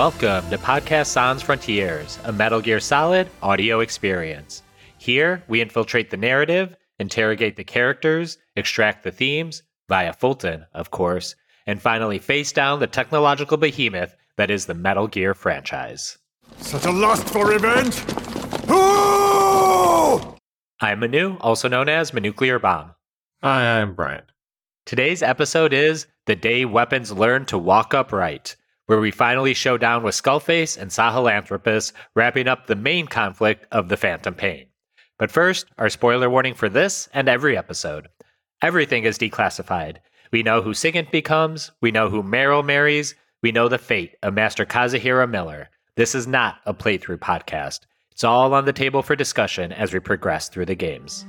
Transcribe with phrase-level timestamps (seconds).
[0.00, 4.62] Welcome to Podcast Sans Frontiers, a Metal Gear Solid audio experience.
[4.96, 11.34] Here, we infiltrate the narrative, interrogate the characters, extract the themes, via Fulton, of course,
[11.66, 16.16] and finally face down the technological behemoth that is the Metal Gear franchise.
[16.56, 18.02] Such a lust for revenge?
[18.70, 20.34] Ooh!
[20.80, 22.94] I'm Manu, also known as Manuclear Bomb.
[23.42, 24.24] Hi, I'm Brian.
[24.86, 28.56] Today's episode is The Day Weapons Learn to Walk Upright,
[28.90, 33.88] where we finally show down with Skullface and Sahelanthropus, wrapping up the main conflict of
[33.88, 34.66] the Phantom Pain.
[35.16, 38.08] But first, our spoiler warning for this and every episode.
[38.60, 39.98] Everything is declassified.
[40.32, 44.34] We know who Sigint becomes, we know who Meryl marries, we know the fate of
[44.34, 45.68] Master Kazuhira Miller.
[45.94, 47.82] This is not a playthrough podcast.
[48.10, 51.24] It's all on the table for discussion as we progress through the games.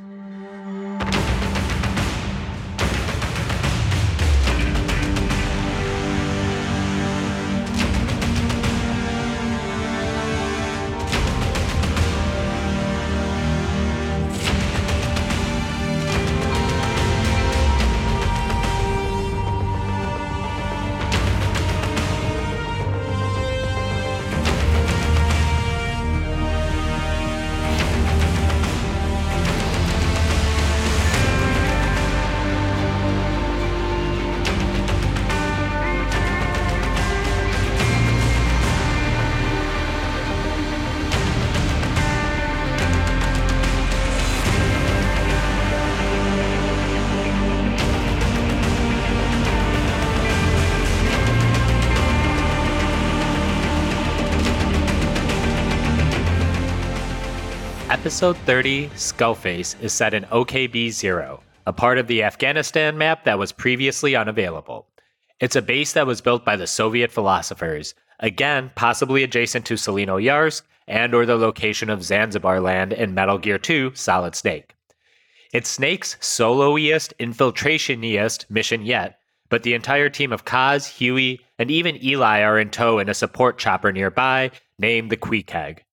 [58.12, 63.40] Episode 30, Skullface, is set in OKB 0, a part of the Afghanistan map that
[63.40, 64.86] was previously unavailable.
[65.40, 70.62] It's a base that was built by the Soviet philosophers, again, possibly adjacent to Tselinoyarsk
[70.90, 74.76] and or the location of Zanzibar land in Metal Gear 2 Solid Snake.
[75.54, 82.04] It's Snake's soloiest, infiltrationiest mission yet, but the entire team of Kaz, Huey, and even
[82.04, 85.86] Eli are in tow in a support chopper nearby named the Queequeg.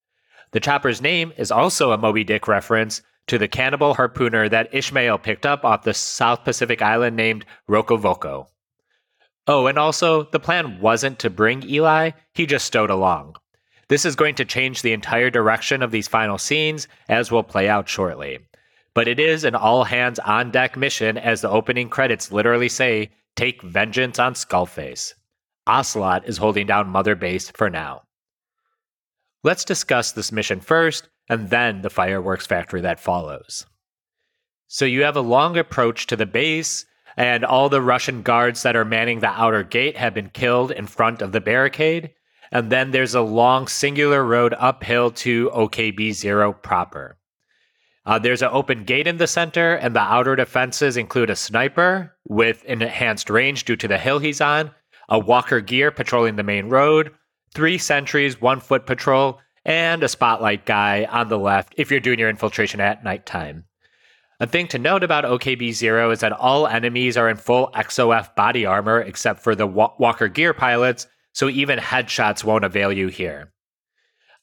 [0.53, 5.19] The chopper's name is also a Moby Dick reference to the cannibal harpooner that Ishmael
[5.19, 8.47] picked up off the South Pacific island named Rokovoko.
[9.47, 13.37] Oh, and also, the plan wasn't to bring Eli, he just stowed along.
[13.89, 17.69] This is going to change the entire direction of these final scenes, as will play
[17.69, 18.39] out shortly.
[18.95, 23.11] But it is an all hands on deck mission, as the opening credits literally say,
[23.37, 25.15] Take vengeance on Skullface.
[25.67, 28.03] Ocelot is holding down Mother Base for now.
[29.45, 33.67] Let's discuss this mission first, and then the fireworks factory that follows.
[34.67, 36.85] So you have a long approach to the base,
[37.17, 40.87] and all the Russian guards that are manning the outer gate have been killed in
[40.87, 42.11] front of the barricade.
[42.51, 47.19] And then there's a long singular road uphill to OKB 0 proper.
[48.07, 52.17] Uh, there's an open gate in the center, and the outer defenses include a sniper
[52.27, 54.71] with enhanced range due to the hill he's on,
[55.09, 57.13] a Walker Gear patrolling the main road,
[57.59, 62.21] three sentries, one foot patrol, and a spotlight guy on the left if you're doing
[62.21, 63.65] your infiltration at nighttime.
[64.39, 68.37] A thing to note about OKB 0 is that all enemies are in full XOF
[68.37, 73.53] body armor except for the Walker Gear pilots, so even headshots won't avail you here.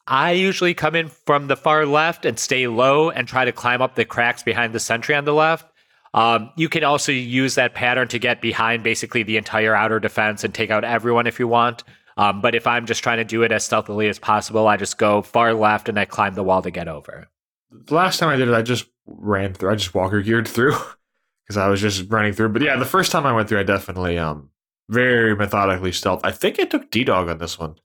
[0.06, 3.82] I usually come in from the far left and stay low and try to climb
[3.82, 5.72] up the cracks behind the sentry on the left.
[6.14, 10.44] Um, you can also use that pattern to get behind basically the entire outer defense
[10.44, 11.86] and take out everyone if you want.
[12.18, 14.98] Um, but if I'm just trying to do it as stealthily as possible, I just
[14.98, 17.28] go far left and I climb the wall to get over.
[17.72, 19.72] The last time I did it, I just ran through.
[19.72, 20.76] I just walker geared through
[21.44, 22.50] because I was just running through.
[22.50, 24.50] But yeah, the first time I went through, I definitely um
[24.90, 26.22] very methodically stealth.
[26.24, 27.76] I think I took D Dog on this one.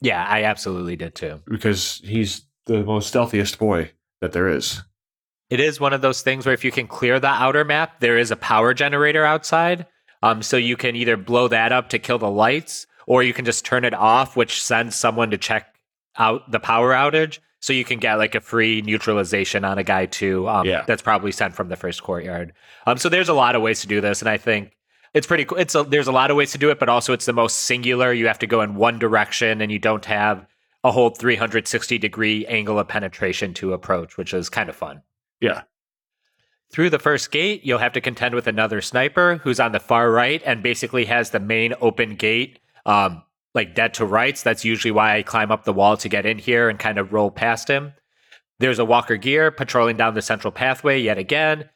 [0.00, 1.40] Yeah, I absolutely did too.
[1.48, 4.82] Because he's the most stealthiest boy that there is.
[5.50, 8.18] It is one of those things where if you can clear the outer map, there
[8.18, 9.86] is a power generator outside.
[10.22, 13.44] Um, so you can either blow that up to kill the lights, or you can
[13.44, 15.74] just turn it off, which sends someone to check
[16.16, 17.38] out the power outage.
[17.60, 20.46] So you can get like a free neutralization on a guy too.
[20.48, 20.84] Um, yeah.
[20.86, 22.52] That's probably sent from the first courtyard.
[22.86, 24.76] Um, so there's a lot of ways to do this, and I think
[25.14, 25.56] it's pretty cool.
[25.56, 27.60] It's a, there's a lot of ways to do it, but also it's the most
[27.60, 28.12] singular.
[28.12, 30.46] You have to go in one direction, and you don't have
[30.82, 35.00] a whole 360 degree angle of penetration to approach, which is kind of fun.
[35.40, 35.62] Yeah.
[36.70, 40.10] Through the first gate, you'll have to contend with another sniper who's on the far
[40.10, 43.22] right and basically has the main open gate um,
[43.54, 44.42] like dead to rights.
[44.42, 47.12] That's usually why I climb up the wall to get in here and kind of
[47.12, 47.92] roll past him.
[48.58, 51.68] There's a Walker Gear patrolling down the central pathway yet again.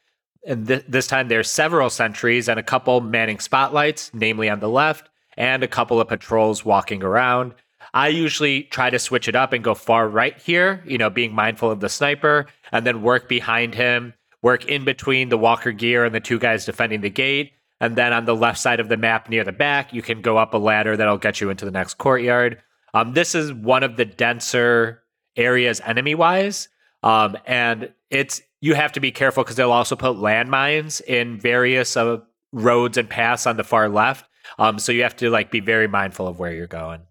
[0.46, 4.68] And th- this time there's several sentries and a couple manning spotlights, namely on the
[4.68, 7.54] left, and a couple of patrols walking around.
[7.94, 11.34] I usually try to switch it up and go far right here, you know, being
[11.34, 16.04] mindful of the sniper, and then work behind him, work in between the walker gear
[16.04, 17.52] and the two guys defending the gate.
[17.80, 20.36] And then on the left side of the map near the back, you can go
[20.36, 22.60] up a ladder that'll get you into the next courtyard.
[22.94, 25.02] Um, this is one of the denser
[25.36, 26.68] areas enemy wise.
[27.02, 31.96] Um, and it's you have to be careful because they'll also put landmines in various
[31.96, 32.18] uh,
[32.52, 34.28] roads and paths on the far left.
[34.58, 37.02] Um, so you have to like be very mindful of where you're going.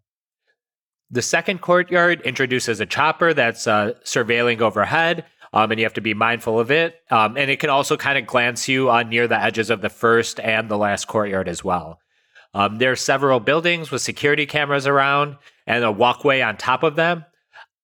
[1.09, 5.23] The second courtyard introduces a chopper that's uh, surveilling overhead,
[5.53, 7.01] um, and you have to be mindful of it.
[7.09, 9.89] Um, and it can also kind of glance you on near the edges of the
[9.89, 11.99] first and the last courtyard as well.
[12.53, 16.95] Um, there are several buildings with security cameras around and a walkway on top of
[16.95, 17.25] them.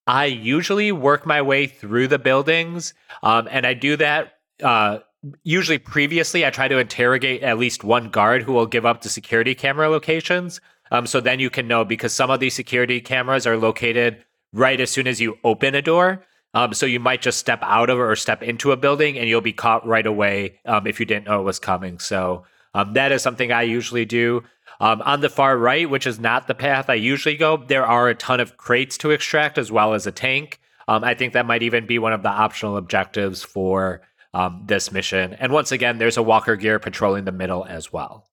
[0.07, 4.33] I usually work my way through the buildings, um, and I do that.
[4.61, 4.99] Uh,
[5.43, 9.09] usually, previously, I try to interrogate at least one guard who will give up the
[9.09, 10.59] security camera locations.
[10.91, 14.79] Um, so then you can know because some of these security cameras are located right
[14.79, 16.25] as soon as you open a door.
[16.53, 19.41] Um, so you might just step out of or step into a building and you'll
[19.41, 21.99] be caught right away um, if you didn't know it was coming.
[21.99, 24.43] So um, that is something I usually do.
[24.79, 28.09] Um, on the far right, which is not the path I usually go, there are
[28.09, 30.59] a ton of crates to extract as well as a tank.
[30.87, 34.01] Um, I think that might even be one of the optional objectives for
[34.33, 35.33] um, this mission.
[35.35, 38.27] And once again, there's a walker gear patrolling the middle as well.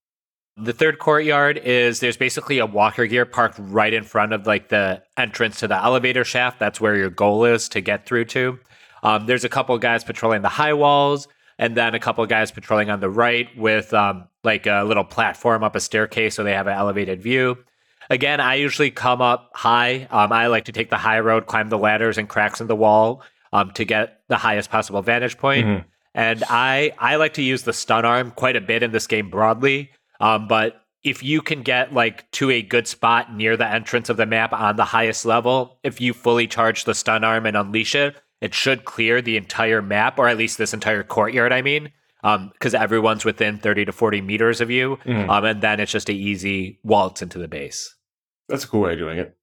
[0.63, 4.69] The third courtyard is there's basically a walker gear parked right in front of like
[4.69, 6.59] the entrance to the elevator shaft.
[6.59, 8.59] That's where your goal is to get through to.
[9.03, 11.27] Um, there's a couple guys patrolling the high walls,
[11.59, 15.65] and then a couple guys patrolling on the right with um, like a little platform
[15.65, 17.57] up a staircase so they have an elevated view.
[18.11, 20.09] Again, I usually come up high.
[20.11, 22.77] Um, I like to take the high road, climb the ladders and cracks in the
[22.77, 23.23] wall
[23.53, 25.67] um, to get the highest possible vantage point.
[25.67, 25.85] Mhm.
[26.15, 29.31] And I I like to use the stun arm quite a bit in this game
[29.31, 29.91] broadly.
[30.21, 34.17] Um, but if you can get like to a good spot near the entrance of
[34.19, 37.95] the map on the highest level, if you fully charge the stun arm and unleash
[37.95, 41.53] it, it should clear the entire map, or at least this entire courtyard.
[41.53, 41.91] I mean,
[42.23, 45.29] because everyone's within thirty to forty meters of you, Mhm.
[45.29, 47.95] um, and then it's just a easy waltz into the base.
[48.49, 49.37] That's a cool way of doing it.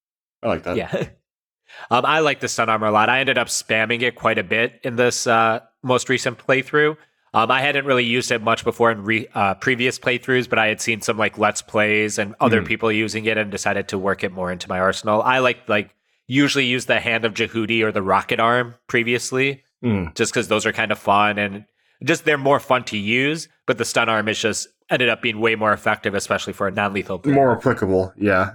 [0.43, 0.77] I like that.
[0.77, 0.91] Yeah.
[1.91, 3.09] um, I like the stun armor a lot.
[3.09, 6.97] I ended up spamming it quite a bit in this uh, most recent playthrough.
[7.37, 10.67] Um, I hadn't really used it much before in re- uh, previous playthroughs, but I
[10.67, 12.65] had seen some like let's plays and other Mhm.
[12.67, 15.21] people using it and decided to work it more into my arsenal.
[15.21, 15.91] I like like
[16.25, 20.15] usually use the hand of Jehuty or the rocket arm previously, Mm.
[20.15, 21.65] just because those are kind of fun and
[22.03, 23.47] just they're more fun to use.
[23.67, 26.71] But the stun arm is just ended up being way more effective, especially for a
[26.71, 27.21] non-lethal.
[27.25, 28.13] More applicable.
[28.17, 28.51] Yeah.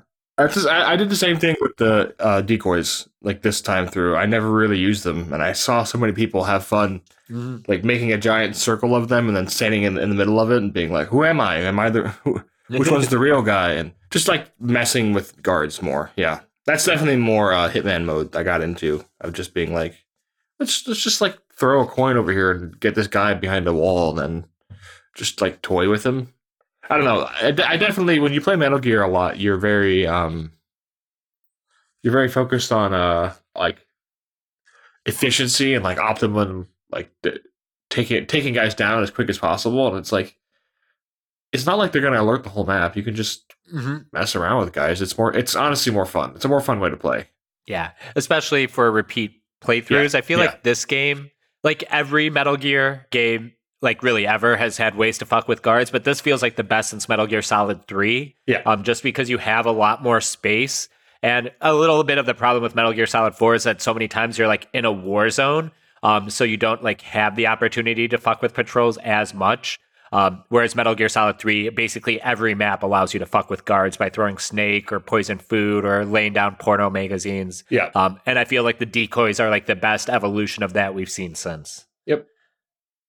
[0.49, 4.17] Just, I, I did the same thing with the uh, decoys like this time through.
[4.17, 7.67] I never really used them, and I saw so many people have fun Mhm.
[7.69, 10.51] like making a giant circle of them and then standing in, in the middle of
[10.51, 11.57] it and being like, "Who am I?
[11.59, 15.81] Am I the who, which one's the real guy?" And just like messing with guards
[15.81, 16.11] more.
[16.17, 19.95] Yeah, that's definitely more uh, Hitman mode I got into of just being like,
[20.61, 23.73] let's let's just like throw a coin over here and get this guy behind a
[23.73, 24.45] wall and then
[25.15, 26.35] just like toy with him.
[26.93, 27.23] I don't know.
[27.25, 30.53] I, I definitely when you play Metal Gear a lot, you're very um
[32.03, 33.85] you're very focused on uh like
[35.07, 37.39] efficiency and like optimum like d-
[37.91, 40.37] taking taking guys down as quick as possible and it's like
[41.53, 44.07] it's not like they're going to alert the whole map you can just Mhm.
[44.13, 46.91] mess around with guys it's more it's honestly more fun it's a more fun way
[46.91, 47.29] to play
[47.67, 50.15] Yeah, especially for repeat playthroughs.
[50.15, 50.47] I feel yeah.
[50.47, 51.31] like this game,
[51.63, 55.91] like every Metal Gear game, like really ever, has had ways to fuck with guards,
[55.91, 58.35] but this feels like the best since Metal Gear Solid 3.
[58.47, 58.63] Yeah.
[58.65, 60.89] Um, just because you have a lot more space.
[61.23, 63.93] And a little bit of the problem with Metal Gear Solid 4 is that so
[63.93, 65.71] many times you're like in a war zone.
[66.03, 69.79] Um, so you don't like have the opportunity to fuck with patrols as much.
[70.13, 73.97] Um, whereas Metal Gear Solid 3, basically every map allows you to fuck with guards
[73.97, 77.65] by throwing snake or poison food or laying down porno magazines.
[77.71, 80.95] yeah Um, and I feel like the decoys are like the best evolution of that
[80.95, 81.87] we've seen since.
[82.07, 82.27] Yep.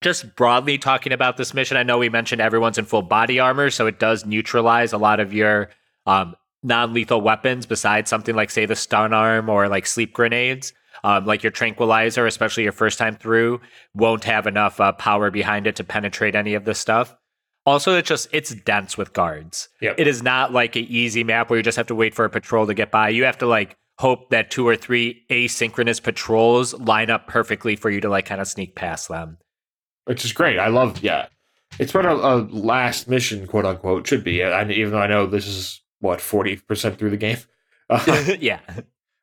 [0.03, 3.69] Just broadly talking about this mission, I know we mentioned everyone's in full body armor,
[3.69, 5.69] so it does neutralize a lot of your
[6.05, 10.74] um, non lethal weapons besides something like, say, the stun arm or like sleep grenades.
[11.05, 13.60] Um, like your tranquilizer, especially your first time through,
[13.93, 17.15] won't have enough uh, power behind it to penetrate any of this stuff.
[17.65, 19.69] Also, it's just it's dense with guards.
[19.81, 19.95] Yep.
[19.98, 22.29] It is not like an easy map where you just have to wait for a
[22.29, 23.10] patrol to get by.
[23.10, 27.89] You have to like hope that two or three asynchronous patrols line up perfectly for
[27.89, 29.38] you to like kind of sneak past them.
[30.05, 30.60] Which is great.
[30.60, 31.27] I love yeah.
[31.79, 34.41] It's what a, a last mission quote unquote should be.
[34.41, 37.38] And even though i know this is what 40% through the game?
[37.89, 38.60] Uh, yeah.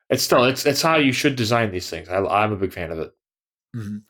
[0.09, 2.07] it's still it's it's how you should design these things.
[2.09, 3.11] I, i'm a big fan of it.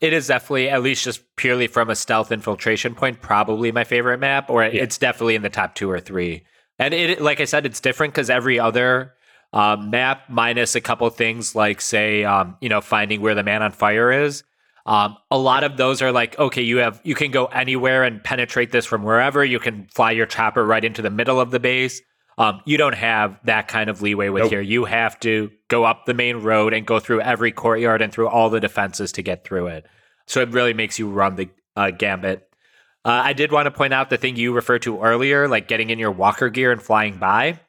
[0.00, 4.18] It is definitely, at least just purely from a stealth infiltration point, probably my favorite
[4.18, 4.82] map, or Yeah.
[4.82, 6.44] it's definitely in the top two or three.
[6.80, 9.14] And it, like I said, it's different because every other
[9.52, 13.62] um, map minus a couple things like say um, you know finding where the man
[13.62, 14.42] on fire is
[14.86, 18.22] um, a lot of those are like okay you have you can go anywhere and
[18.22, 19.44] penetrate this from wherever.
[19.44, 22.00] You can fly your chopper right into the middle of the base.
[22.38, 24.50] Um, you don't have that kind of leeway with Nope.
[24.52, 24.60] here.
[24.60, 28.28] You have to go up the main road and go through every courtyard and through
[28.28, 29.86] all the defenses to get through it.
[30.26, 32.48] So it really makes you run the uh, gambit.
[33.04, 35.90] Uh, I did want to point out the thing you referred to earlier, like getting
[35.90, 37.60] in your walker gear and flying by.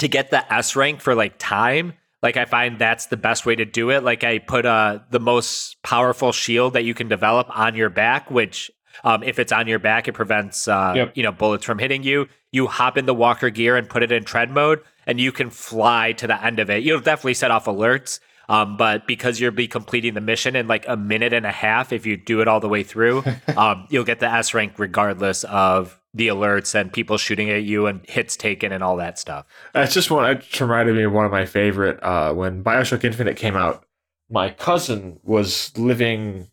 [0.00, 3.56] To get the S rank for like time, like I find that's the best way
[3.56, 4.04] to do it.
[4.04, 8.30] Like I put uh the most powerful shield that you can develop on your back,
[8.30, 8.70] which
[9.04, 11.12] um, if it's on your back, it prevents uh, Yep.
[11.16, 12.28] you know bullets from hitting you.
[12.52, 15.48] You hop in the walker gear and put it in tread mode, and you can
[15.50, 16.82] fly to the end of it.
[16.82, 20.86] You'll definitely set off alerts, um, but because you'll be completing the mission in like
[20.88, 23.24] a minute and a half, if you do it all the way through,
[23.56, 27.86] um, you'll get the S rank regardless of the alerts and people shooting at you
[27.86, 29.46] and hits taken and all that stuff.
[29.72, 30.30] That's just one.
[30.30, 32.02] It reminded me of one of my favorite.
[32.02, 33.84] Uh, when Bioshock Infinite came out,
[34.30, 36.48] my cousin was living.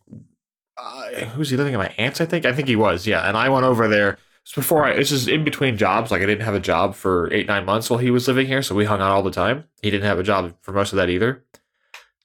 [0.76, 2.20] Uh, who's he living at my aunt's?
[2.20, 2.46] I think.
[2.46, 3.06] I think he was.
[3.06, 4.18] Yeah, and I went over there.
[4.42, 4.96] It's before I.
[4.96, 6.10] This is in between jobs.
[6.10, 8.62] Like I didn't have a job for eight nine months while he was living here,
[8.62, 9.64] so we hung out all the time.
[9.82, 11.44] He didn't have a job for most of that either.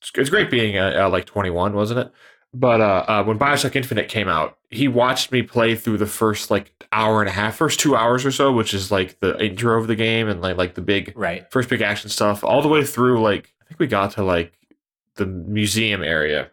[0.02, 2.12] It's, it's great being uh, uh, like twenty one, wasn't it?
[2.54, 6.50] But uh, uh, when Bioshock Infinite came out, he watched me play through the first
[6.50, 9.78] like hour and a half, first two hours or so, which is like the intro
[9.78, 11.46] of the game and like like the big Right.
[11.52, 14.54] first big action stuff, all the way through like I think we got to like
[15.16, 16.50] the museum area,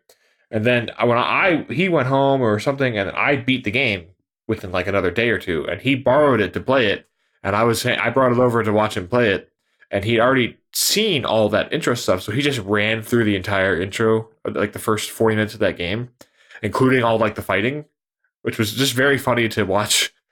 [0.50, 4.06] and then when I he went home or something, and I beat the game
[4.48, 7.08] within like another day or two, and he borrowed it to play it,
[7.44, 9.51] and I was saying I brought it over to watch him play it,
[9.92, 13.80] and he'd already seen all that intro stuff, so he just ran through the entire
[13.80, 16.08] intro, like the first forty minutes of that game,
[16.62, 17.84] including all like the fighting,
[18.40, 20.12] which was just very funny to watch.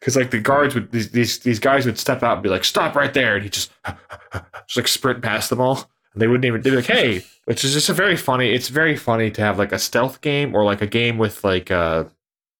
[0.00, 2.62] Because like the guards would these, these these guys would step out and be like,
[2.62, 3.72] "Stop right there," and he just
[4.32, 5.90] just like sprint past them all.
[6.12, 8.52] And they wouldn't even they'd be like, "Hey," which is just a very funny.
[8.52, 11.72] It's very funny to have like a stealth game or like a game with like
[11.72, 12.04] uh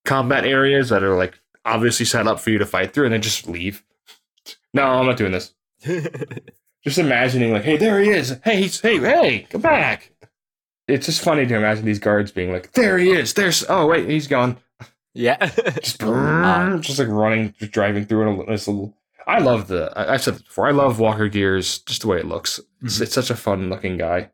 [0.04, 3.22] combat areas that are like obviously set up for you to fight through, and then
[3.22, 3.84] just leave.
[4.74, 5.54] No, I'm not doing this.
[6.84, 8.36] Just imagining like, "Hey, there he is.
[8.44, 10.12] Hey, he's hey, hey, come back."
[10.86, 13.34] It's just funny to imagine these guards being like, "There he is.
[13.34, 14.56] There's oh wait, he's gone."
[15.12, 15.36] yeah.
[15.82, 16.00] just,
[16.80, 18.48] just like running, just driving through it.
[18.48, 18.94] a This little.
[19.26, 19.92] I love the.
[19.96, 20.68] I- I've said this before.
[20.68, 22.60] I love Walker Gears, just the way it looks.
[22.82, 24.30] It's, it's such a fun looking guy.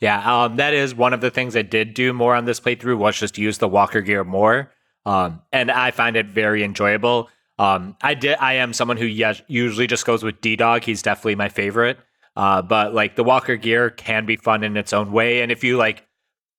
[0.00, 2.98] Yeah, um, that is one of the things I did do more on this playthrough
[2.98, 4.70] was just use the walker gear more,
[5.04, 7.28] um, and I find it very enjoyable.
[7.58, 8.36] Um, I did.
[8.38, 10.84] I am someone who yes, usually just goes with D Dog.
[10.84, 11.98] He's definitely my favorite.
[12.36, 15.64] Uh, but like the walker gear can be fun in its own way, and if
[15.64, 16.04] you like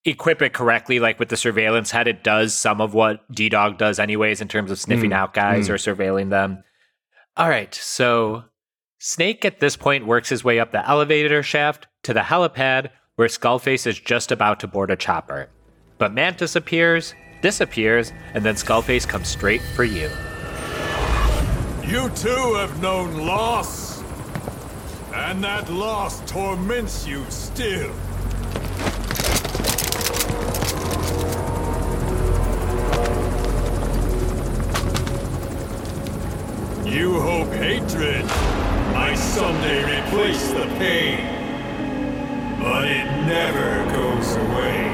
[0.05, 3.77] equip it correctly, like with the surveillance head, it does some of what D Dog
[3.77, 5.71] does anyways in terms of sniffing Mm, out guys mm.
[5.71, 6.63] or surveilling them.
[7.35, 8.45] All right, so
[8.97, 13.27] Snake at this point works his way up the elevator shaft to the helipad where
[13.27, 15.49] Skullface is just about to board a chopper.
[15.99, 20.09] But Mantis appears, disappears, and then Skullface comes straight for you.
[21.87, 24.03] You too have known loss.
[25.13, 27.93] And that loss torments you still.
[36.85, 38.25] You hope hatred
[38.93, 41.19] might someday replace the pain.
[42.59, 44.91] But it never goes away.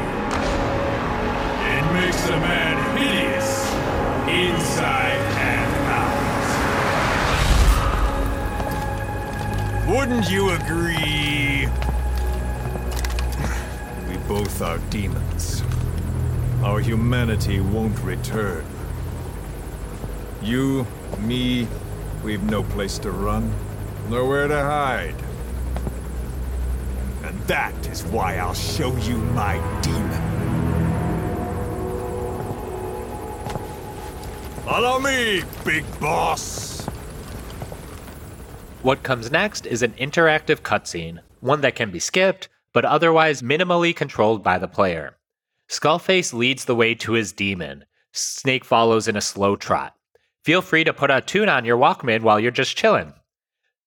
[1.73, 3.65] It makes a man hideous,
[4.29, 5.62] inside and
[9.87, 11.67] Wouldn't you agree?
[14.07, 15.61] We both are demons.
[16.63, 18.63] Our humanity won't return.
[20.41, 20.87] You,
[21.19, 21.67] me,
[22.23, 23.53] we've no place to run,
[24.09, 25.15] nowhere to hide.
[27.23, 30.21] And that is why I'll show you my demon.
[34.63, 36.72] Follow me, big boss.
[38.83, 43.95] What comes next is an interactive cutscene, one that can be skipped, but otherwise minimally
[43.95, 45.15] controlled by the player.
[45.69, 47.85] Skullface leads the way to his demon.
[48.11, 49.95] Snake follows in a slow trot.
[50.43, 53.13] Feel free to put a tune on your Walkman while you're just chilling.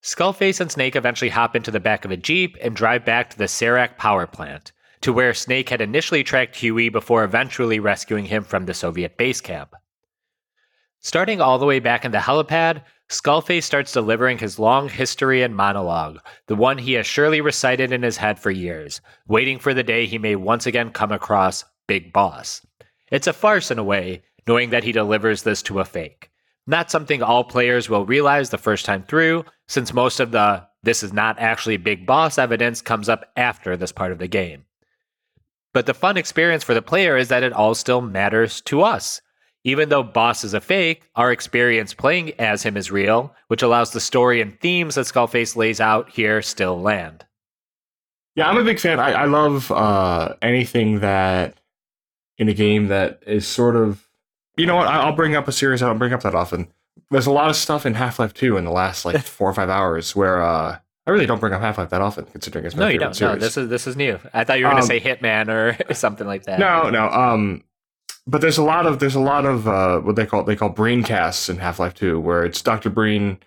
[0.02, 3.36] Skullface and Snake eventually hop into the back of a Jeep and drive back to
[3.36, 4.72] the Serak power plant,
[5.02, 9.42] to where Snake had initially tracked Huey before eventually rescuing him from the Soviet base
[9.42, 9.74] camp.
[11.00, 15.54] Starting all the way back in the helipad, Skullface starts delivering his long history and
[15.54, 19.84] monologue, the one he has surely recited in his head for years, waiting for the
[19.84, 22.66] day he may once again come across Big Boss.
[23.12, 26.30] It's a farce in a way, knowing that he delivers this to a fake.
[26.66, 31.02] Not something all players will realize the first time through, since most of the this
[31.02, 34.64] is not actually Big Boss evidence comes up after this part of the game.
[35.72, 39.20] But the fun experience for the player is that it all still matters to us.
[39.66, 43.90] Even though Boss is a fake, our experience playing as him is real, which allows
[43.92, 47.24] the story and themes that Skullface lays out here still land.
[48.36, 49.00] Yeah, I'm a big fan.
[49.00, 51.58] I, I love uh, anything that
[52.38, 54.06] in a game that is sort of.
[54.56, 54.86] You know what?
[54.86, 56.68] I, I'll bring up a series I don't bring up that often.
[57.10, 59.54] There's a lot of stuff in Half Life 2 in the last like four or
[59.54, 62.76] five hours where uh, I really don't bring up Half Life that often, considering it's
[62.76, 63.20] my No, you don't.
[63.20, 64.20] No, this is this is new.
[64.32, 66.60] I thought you were going Um, to say Hitman or something like that.
[66.60, 67.08] No, no.
[67.08, 67.64] Um,
[68.26, 70.72] but there's a lot of there's a lot of uh, what they call they call
[70.72, 73.38] Breencasts in Half Life Two, where it's Doctor Breen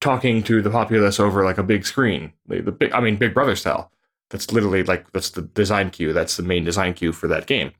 [0.00, 3.34] talking to the populace over like a big screen, the, the big I mean Big
[3.34, 3.90] Brother style.
[4.30, 6.12] That's literally like that's the design cue.
[6.12, 7.72] That's the main design cue for that game.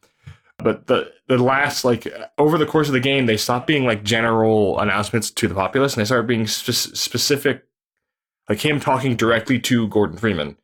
[0.59, 2.07] But the the last like
[2.39, 5.95] over the course of the game, they stop being like general announcements to the populace,
[5.95, 7.65] and they start being spe- specific,
[8.49, 10.57] like him talking directly to Gordon Freeman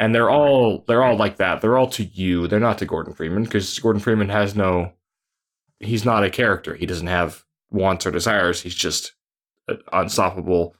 [0.00, 1.60] and they're all they're all like that.
[1.60, 2.48] They're all to you.
[2.48, 4.92] They're not to Gordon Freeman because Gordon Freeman has no.
[5.80, 6.74] He's not a character.
[6.74, 8.60] He doesn't have wants or desires.
[8.60, 9.12] He's just
[9.68, 10.74] an unstoppable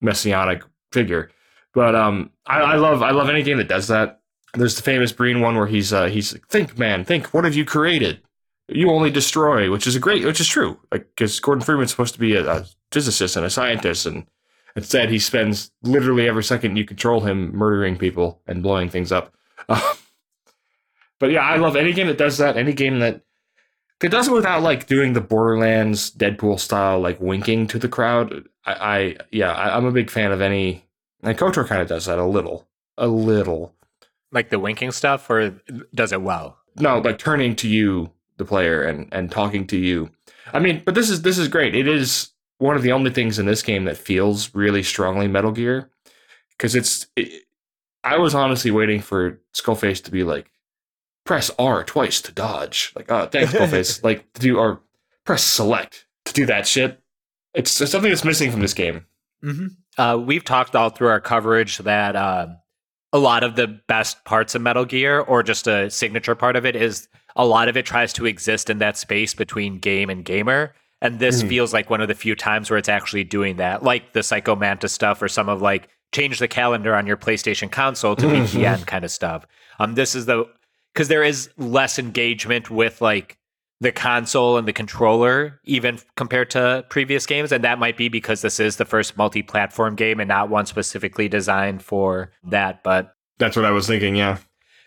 [0.00, 1.30] messianic figure.
[1.74, 4.20] But um, I, I love I love any game that does that.
[4.54, 7.54] There's the famous Breen one where he's uh, he's like, think man, think what have
[7.54, 8.20] you created?
[8.68, 10.78] You only destroy, which is a great, which is true.
[10.90, 14.26] Like because Gordon Freeman's supposed to be a, a physicist and a scientist, and
[14.76, 19.34] Instead, he spends literally every second you control him murdering people and blowing things up.
[21.20, 22.56] But yeah, I love any game that does that.
[22.56, 23.20] Any game that
[24.00, 28.48] that does it without like doing the Borderlands Deadpool style like winking to the crowd.
[28.64, 30.84] I, I yeah, I, I'm a big fan of any.
[31.22, 33.74] And Kotor kind of does that a little, a little.
[34.32, 35.60] Like the winking stuff, or
[35.94, 36.56] does it well?
[36.78, 40.10] No, like turning to you, the player, and and talking to you.
[40.52, 41.74] I mean, but this is this is great.
[41.74, 45.52] It is one of the only things in this game that feels really strongly Metal
[45.52, 45.90] Gear
[46.50, 47.06] because it's.
[47.16, 47.44] It,
[48.02, 50.50] I was honestly waiting for Skullface to be like,
[51.24, 52.92] press R twice to dodge.
[52.96, 54.02] Like, oh, thanks, Skullface.
[54.04, 54.80] like to do or
[55.24, 57.00] press select to do that shit.
[57.54, 59.06] It's, it's something that's missing from this game.
[59.44, 59.66] Mm-hmm.
[60.00, 62.46] Uh, we've talked all through our coverage that uh,
[63.12, 66.64] a lot of the best parts of Metal Gear, or just a signature part of
[66.64, 70.24] it, is a lot of it tries to exist in that space between game and
[70.24, 70.74] gamer.
[71.02, 71.48] And this Mhm.
[71.48, 74.54] feels like one of the few times where it's actually doing that, like the Psycho
[74.54, 78.86] Mantis stuff, or some of like change the calendar on your PlayStation console to VPN
[78.86, 79.46] kind of stuff.
[79.78, 80.44] Um, this is the
[80.94, 83.36] because there is less engagement with like
[83.80, 87.50] the console and the controller, even compared to previous games.
[87.50, 90.66] And that might be because this is the first multi platform game and not one
[90.66, 92.82] specifically designed for that.
[92.82, 94.16] But That's what I was thinking.
[94.16, 94.38] Yeah.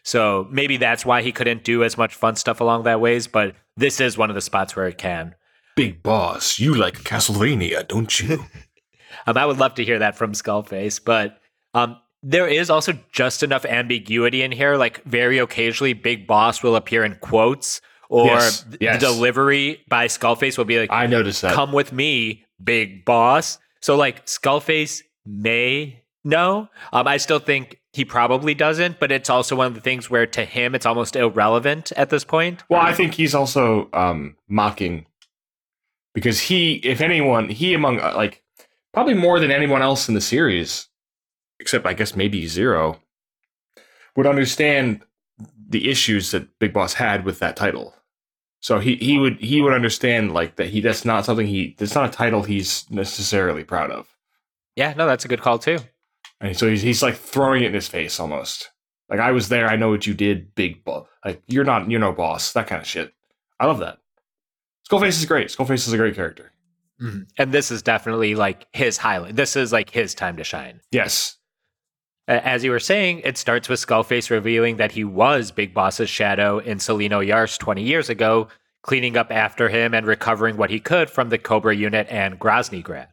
[0.04, 3.26] so maybe that's why he couldn't do as much fun stuff along that ways.
[3.28, 5.34] But this is one of the spots where it can.
[5.76, 8.46] Big boss, you like Castlevania, don't you?
[9.28, 11.40] Um, I would love to hear that from Skullface, but
[11.76, 14.78] um, there is also just enough ambiguity in here.
[14.78, 19.00] Like very occasionally, Big Boss will appear in quotes, or Yes, yes.
[19.02, 21.54] the delivery by Skullface will be like, I noticed that.
[21.54, 26.70] "Come with me, Big Boss." So like Skullface may know.
[26.94, 30.26] Um, I still think he probably doesn't, but it's also one of the things where
[30.26, 32.64] to him it's almost irrelevant at this point.
[32.70, 35.06] Well, I think he's also um, mocking
[36.14, 38.42] because he, if anyone, he among uh, like
[38.94, 40.88] probably more than anyone else in the series,
[41.64, 43.00] except I guess maybe Zero,
[44.18, 45.02] would understand
[45.70, 47.96] the issues that Big Boss had with that title.
[48.60, 51.96] So he, he would he would understand like that he that's not something he that's
[51.96, 54.08] not a title he's necessarily proud of,
[54.76, 55.80] Yeah, no, that's a good call too.
[56.42, 58.70] and so he's he's like throwing it in his face almost.
[59.10, 61.08] Like I was there, I know what you did, big boss.
[61.26, 62.54] Like you're not, you're no boss.
[62.54, 63.14] That kind of shit.
[63.60, 63.98] I love that.
[64.90, 65.48] Skullface is great.
[65.50, 66.52] Skullface is a great character.
[67.02, 67.26] Mhm.
[67.38, 69.36] And this is definitely like his highlight.
[69.36, 70.80] This is like his time to shine.
[70.92, 71.38] Yes.
[72.28, 76.60] As you were saying, it starts with Skullface revealing that he was Big Boss's shadow
[76.60, 78.48] in Tselinoyarsk 20 years ago,
[78.82, 83.08] cleaning up after him and recovering what he could from the Cobra unit and Groznygrad.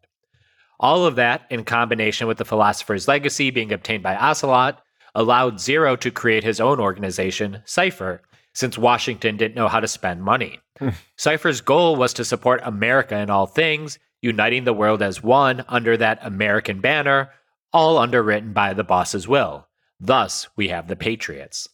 [0.79, 4.81] All of that, in combination with the Philosopher's legacy being obtained by Ocelot,
[5.15, 8.23] allowed Zero to create his own organization, Cypher,
[8.55, 10.61] since Washington didn't know how to spend money.
[10.79, 10.91] Hmm.
[11.17, 15.97] Cypher's goal was to support America in all things, uniting the world as one under
[15.97, 17.31] that American banner,
[17.73, 19.69] all underwritten by the boss's will.
[19.99, 21.69] Thus, we have the Patriots.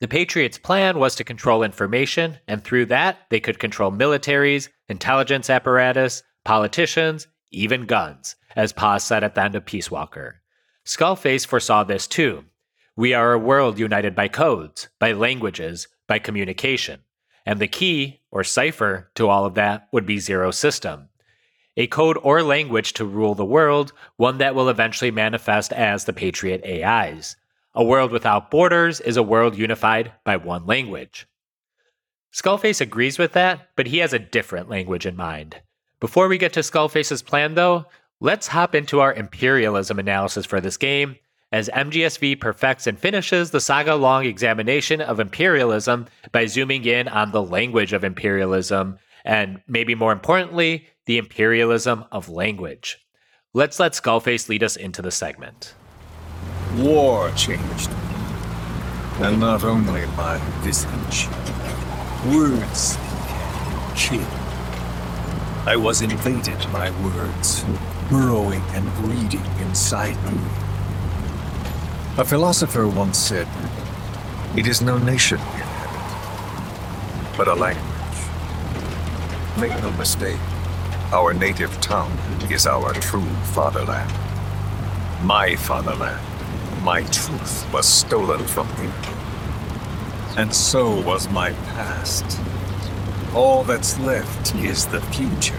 [0.00, 5.48] The Patriots' plan was to control information, and through that, they could control militaries, intelligence
[5.48, 10.42] apparatus, politicians, even guns, as Paz said at the end of Peace Walker.
[10.84, 12.44] Skullface foresaw this too.
[12.96, 17.00] We are a world united by codes, by languages, by communication.
[17.46, 21.08] And the key, or cipher, to all of that would be Zero System.
[21.76, 26.12] A code or language to rule the world, one that will eventually manifest as the
[26.12, 27.36] Patriot AIs.
[27.74, 31.26] A world without borders is a world unified by one language.
[32.32, 35.60] Skullface agrees with that, but he has a different language in mind.
[36.00, 37.86] Before we get to Skullface's plan, though,
[38.20, 41.16] let's hop into our imperialism analysis for this game
[41.54, 47.30] as MGSV perfects and finishes the saga long examination of imperialism by zooming in on
[47.30, 52.98] the language of imperialism, and maybe more importantly, the imperialism of language.
[53.52, 55.74] Let's let Skullface lead us into the segment.
[56.76, 57.90] War changed.
[59.20, 61.28] And not only my visage.
[62.26, 62.98] Words
[63.94, 64.26] kill.
[65.66, 67.64] I was invaded by words,
[68.10, 70.40] burrowing and breeding inside me.
[72.18, 73.48] A philosopher once said,
[74.56, 75.40] It is no nation
[77.36, 77.93] but a language.
[79.58, 80.40] Make no mistake,
[81.12, 82.10] our native tongue
[82.50, 84.10] is our true fatherland.
[85.22, 86.20] My fatherland.
[86.82, 88.90] My truth was stolen from me.
[90.36, 92.40] And so was my past.
[93.32, 95.54] All that's left is the future.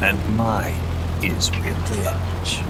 [0.00, 0.80] And mine
[1.22, 2.60] is revenge.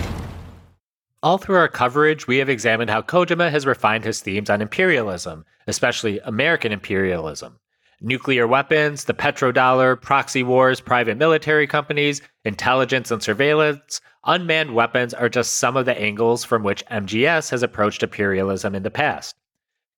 [1.23, 5.45] All through our coverage, we have examined how Kojima has refined his themes on imperialism,
[5.69, 7.61] especially American imperialism.
[8.05, 15.29] Nuclear weapons, the petrodollar, proxy wars, private military companies, intelligence and surveillance, unmanned weapons are
[15.29, 19.37] just some of the angles from which MGS has approached imperialism in the past.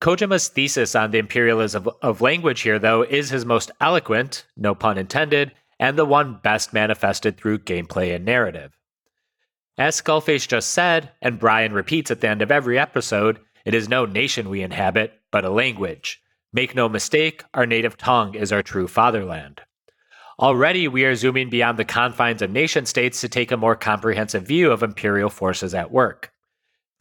[0.03, 4.99] Kojima's thesis on the imperialism of language here, though, is his most eloquent, no pun
[4.99, 8.77] intended, and the one best manifested through gameplay and narrative.
[9.79, 13.89] As Skullface just said, and Brian repeats at the end of every episode, it is
[13.89, 16.21] no nation we inhabit, but a language.
[16.55, 19.63] Make no mistake, our native tongue is our true fatherland.
[20.39, 24.47] Already, we are zooming beyond the confines of nation states to take a more comprehensive
[24.47, 26.31] view of imperial forces at work.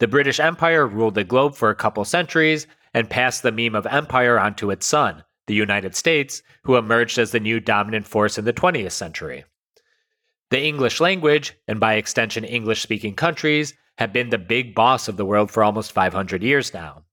[0.00, 3.86] The British Empire ruled the globe for a couple centuries and passed the meme of
[3.86, 8.44] empire onto its son, the United States, who emerged as the new dominant force in
[8.44, 9.44] the 20th century.
[10.50, 15.16] The English language, and by extension English speaking countries, have been the big boss of
[15.16, 17.03] the world for almost 500 years now.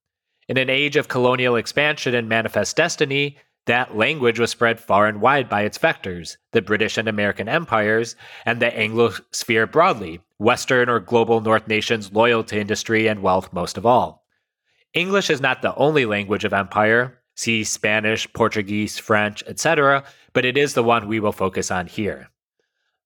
[0.52, 3.38] In an age of colonial expansion and manifest destiny,
[3.68, 8.18] that language was spread far and wide by its vectors, the British and American empires,
[8.46, 13.78] and the Anglosphere broadly, Western or global North nations loyal to industry and wealth most
[13.78, 14.26] of all.
[14.94, 20.58] English is not the only language of empire, see Spanish, Portuguese, French, etc., but it
[20.58, 22.30] is the one we will focus on here.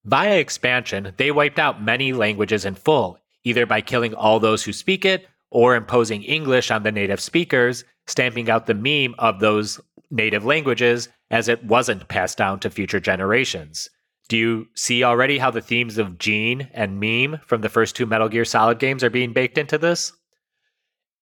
[0.03, 4.73] Via expansion, they wiped out many languages in full, either by killing all those who
[4.73, 9.79] speak it or imposing English on the native speakers, stamping out the meme of those
[10.11, 13.89] native languages as it wasn't passed down to future generations.
[14.27, 18.05] Do you see already how the themes of gene and meme from the first two
[18.05, 20.11] Metal Gear Solid games are being baked into this?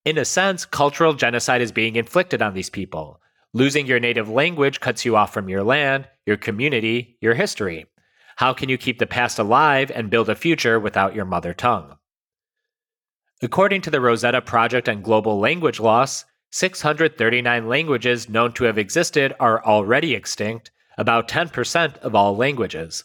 [0.03, 3.21] In a sense, cultural genocide is being inflicted on these people.
[3.53, 7.85] Losing your native language cuts you off from your land, your community, your history.
[8.37, 11.97] How can you keep the past alive and build a future without your mother tongue?
[13.43, 19.33] According to the Rosetta Project on Global Language Loss, 639 languages known to have existed
[19.37, 23.03] are already extinct, about 10% of all languages.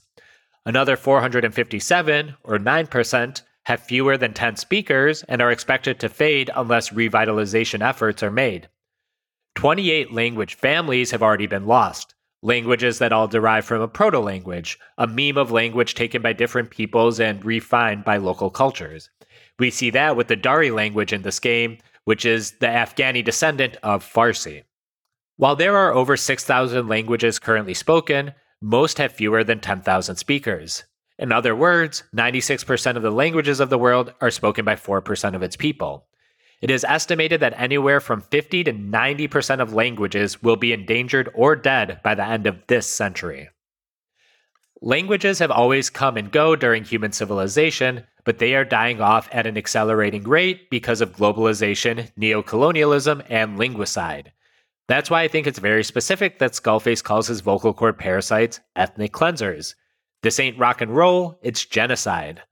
[0.64, 6.90] Another 457, or 9%, have fewer than 10 speakers and are expected to fade unless
[6.90, 8.68] revitalization efforts are made.
[9.56, 14.78] 28 language families have already been lost, languages that all derive from a proto language,
[14.98, 19.10] a meme of language taken by different peoples and refined by local cultures.
[19.58, 23.76] We see that with the Dari language in this game, which is the Afghani descendant
[23.82, 24.62] of Farsi.
[25.36, 30.84] While there are over 6,000 languages currently spoken, most have fewer than 10,000 speakers.
[31.18, 35.42] In other words, 96% of the languages of the world are spoken by 4% of
[35.42, 36.06] its people.
[36.60, 41.54] It is estimated that anywhere from 50 to 90% of languages will be endangered or
[41.54, 43.48] dead by the end of this century.
[44.80, 49.46] Languages have always come and go during human civilization, but they are dying off at
[49.46, 54.26] an accelerating rate because of globalization, neocolonialism, and linguicide.
[54.86, 59.14] That's why I think it's very specific that Skullface calls his vocal cord parasites ethnic
[59.14, 59.76] cleansers.
[60.22, 62.42] This ain't rock and roll, it's genocide.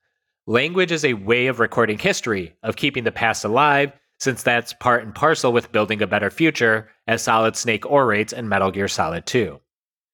[0.47, 5.05] Language is a way of recording history, of keeping the past alive, since that's part
[5.05, 9.27] and parcel with building a better future, as Solid Snake orates in Metal Gear Solid
[9.27, 9.61] 2.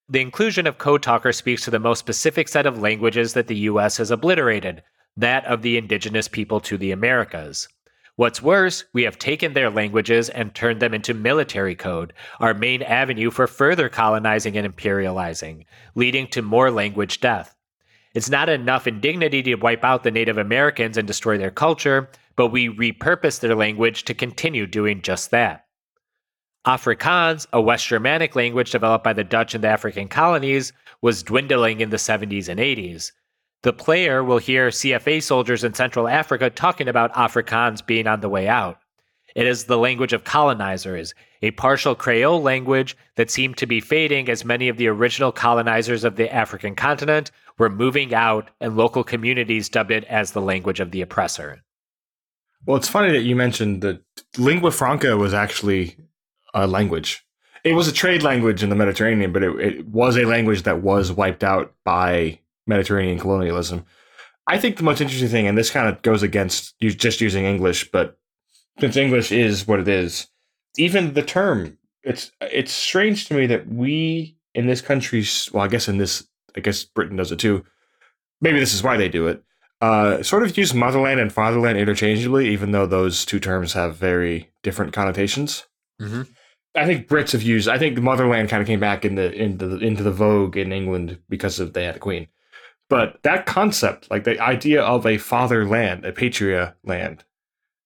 [0.09, 3.59] The inclusion of Code Talker speaks to the most specific set of languages that the
[3.59, 4.83] US has obliterated,
[5.17, 7.69] that of the indigenous people to the Americas.
[8.17, 12.83] What's worse, we have taken their languages and turned them into military code, our main
[12.83, 17.57] avenue for further colonizing and imperializing, leading to more language death.
[18.15, 22.49] It's not enough indignity to wipe out the Native Americans and destroy their culture, but
[22.49, 25.65] we repurpose their language to continue doing just that.
[26.67, 31.81] Afrikaans, a West Germanic language developed by the Dutch in the African colonies, was dwindling
[31.81, 33.11] in the 70s and 80s.
[33.63, 38.29] The player will hear CFA soldiers in Central Africa talking about Afrikaans being on the
[38.29, 38.79] way out.
[39.37, 44.29] It is the language of colonizers, a partial Creole language that seemed to be fading
[44.29, 49.05] as many of the original colonizers of the African continent were moving out and local
[49.05, 51.63] communities dubbed it as the language of the oppressor.
[52.67, 54.03] Well, it's funny that you mentioned that
[54.37, 55.97] lingua franca was actually
[56.53, 57.25] a language.
[57.65, 60.83] It was a trade language in the Mediterranean, but it, it was a language that
[60.83, 63.85] was wiped out by Mediterranean colonialism.
[64.47, 67.45] I think the most interesting thing, and this kind of goes against you just using
[67.45, 68.19] English, but
[68.81, 70.29] since English is what it is,
[70.77, 75.69] even the term it's it's strange to me that we in this country, well, I
[75.69, 77.65] guess in this, I guess Britain does it too.
[78.41, 79.43] Maybe this is why they do it.
[79.81, 84.51] Uh, sort of use motherland and fatherland interchangeably, even though those two terms have very
[84.63, 85.67] different connotations.
[86.01, 86.23] Mm-hmm.
[86.75, 87.69] I think Brits have used.
[87.69, 90.57] I think the motherland kind of came back in the into the into the vogue
[90.57, 92.29] in England because of they had a queen.
[92.93, 97.25] But that concept, like the idea of a fatherland, a patria land,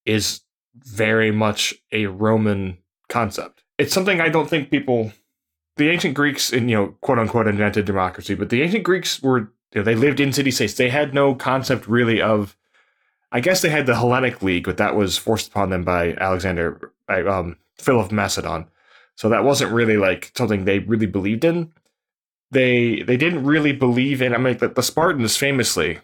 [0.04, 0.40] is
[0.74, 3.62] very much a Roman concept.
[3.78, 5.12] It's something I don't think people,
[5.76, 9.52] the ancient Greeks, and you know, quote unquote, invented democracy, but the ancient Greeks were,
[9.72, 10.74] you know, they lived in city states.
[10.74, 12.56] They had no concept really of,
[13.30, 16.92] I guess they had the Hellenic League, but that was forced upon them by Alexander,
[17.06, 18.66] by um, Philip Macedon.
[19.14, 21.70] So that wasn't really like something they really believed in.
[22.50, 24.34] They they didn't really believe in.
[24.34, 26.00] I mean, the, the Spartans famously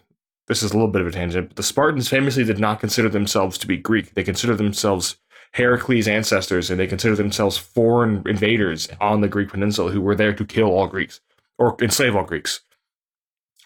[0.47, 3.09] this is a little bit of a tangent, but the Spartans famously did not consider
[3.09, 4.13] themselves to be Greek.
[4.13, 5.17] They considered themselves
[5.53, 10.33] Heracles' ancestors, and they considered themselves foreign invaders on the Greek peninsula who were there
[10.33, 11.21] to kill all Greeks
[11.57, 12.61] or enslave all Greeks.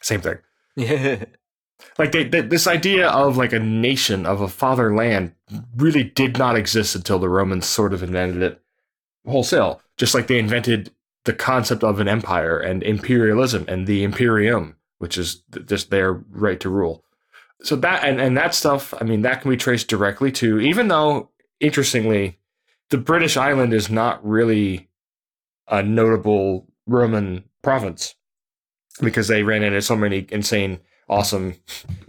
[0.01, 0.37] Same thing.
[0.75, 1.25] Yeah.
[1.97, 5.33] like they, they, this idea of like a nation of a fatherland
[5.75, 8.61] really did not exist until the Romans sort of invented it
[9.25, 9.81] wholesale.
[9.97, 10.91] Just like they invented
[11.27, 16.59] the concept of an empire and imperialism and the imperium which is just their right
[16.59, 17.03] to rule.
[17.61, 20.87] So that and, and that stuff, I mean, that can be traced directly to, even
[20.87, 22.39] though interestingly,
[22.89, 24.89] the British island is not really
[25.67, 28.15] a notable Roman province
[29.01, 31.55] because they ran into so many insane, awesome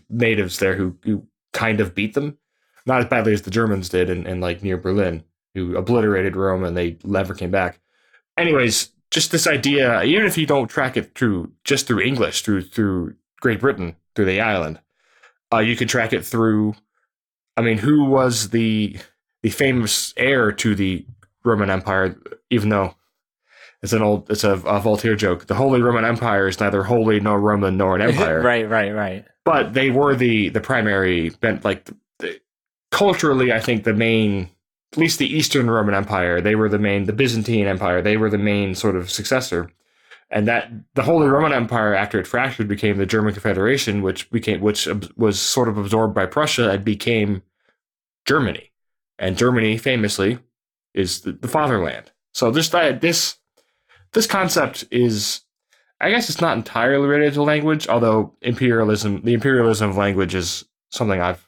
[0.08, 2.38] natives there who, who kind of beat them.
[2.86, 6.64] Not as badly as the Germans did in, in like near Berlin, who obliterated Rome
[6.64, 7.80] and they never came back.
[8.36, 12.62] Anyways, just this idea, even if you don't track it through just through English, through
[12.62, 14.80] through Great Britain, through the island,
[15.52, 16.74] uh, you can track it through.
[17.56, 18.98] I mean, who was the
[19.42, 21.06] the famous heir to the
[21.44, 22.16] Roman Empire?
[22.50, 22.94] Even though
[23.82, 25.46] it's an old, it's a, a Voltaire joke.
[25.46, 28.42] The Holy Roman Empire is neither holy nor Roman nor an empire.
[28.42, 29.24] right, right, right.
[29.44, 32.40] But they were the the primary, bent, like the, the,
[32.90, 34.50] culturally, I think the main
[34.92, 38.30] at least the Eastern Roman Empire, they were the main, the Byzantine Empire, they were
[38.30, 39.70] the main sort of successor.
[40.30, 44.60] And that the Holy Roman Empire, after it fractured, became the German Confederation, which became
[44.60, 47.42] which was sort of absorbed by Prussia and became
[48.26, 48.70] Germany.
[49.18, 50.38] And Germany, famously,
[50.92, 52.12] is the, the fatherland.
[52.34, 53.36] So this this
[54.12, 55.40] this concept is,
[55.98, 60.64] I guess, it's not entirely related to language, although imperialism, the imperialism of language, is
[60.90, 61.47] something I've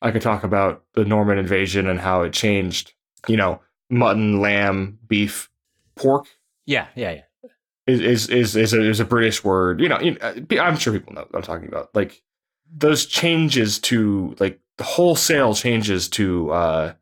[0.00, 2.92] I could talk about the Norman invasion and how it changed,
[3.26, 5.50] you know, mutton, lamb, beef,
[5.96, 6.26] pork.
[6.66, 7.50] Yeah, yeah, yeah.
[7.86, 9.80] Is is is is a, is a British word.
[9.80, 11.94] You know, you know, I'm sure people know what I'm talking about.
[11.94, 12.22] Like
[12.70, 16.92] those changes to like the wholesale changes to uh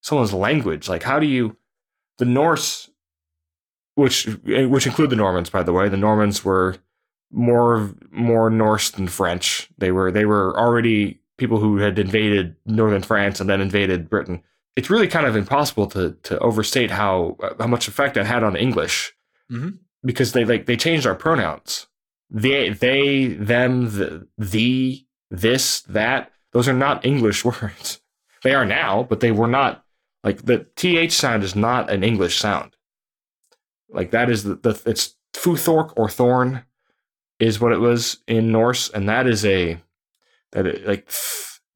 [0.00, 0.88] someone's language.
[0.88, 1.56] Like how do you
[2.18, 2.90] the Norse
[3.94, 5.88] which which include the Normans by the way.
[5.88, 6.76] The Normans were
[7.30, 9.70] more more Norse than French.
[9.78, 14.42] They were they were already people who had invaded northern France and then invaded Britain.
[14.76, 18.56] It's really kind of impossible to to overstate how how much effect that had on
[18.56, 19.14] English
[19.50, 19.70] mm-hmm.
[20.04, 21.86] because they like they changed our pronouns.
[22.30, 26.32] They, they, them, the, the, this, that.
[26.52, 28.00] Those are not English words.
[28.42, 29.84] They are now, but they were not.
[30.22, 32.76] Like the th sound is not an English sound.
[33.90, 36.64] Like that is the, the it's Futhork or Thorn
[37.38, 39.78] is what it was in Norse, and that is a
[40.54, 41.10] that it, like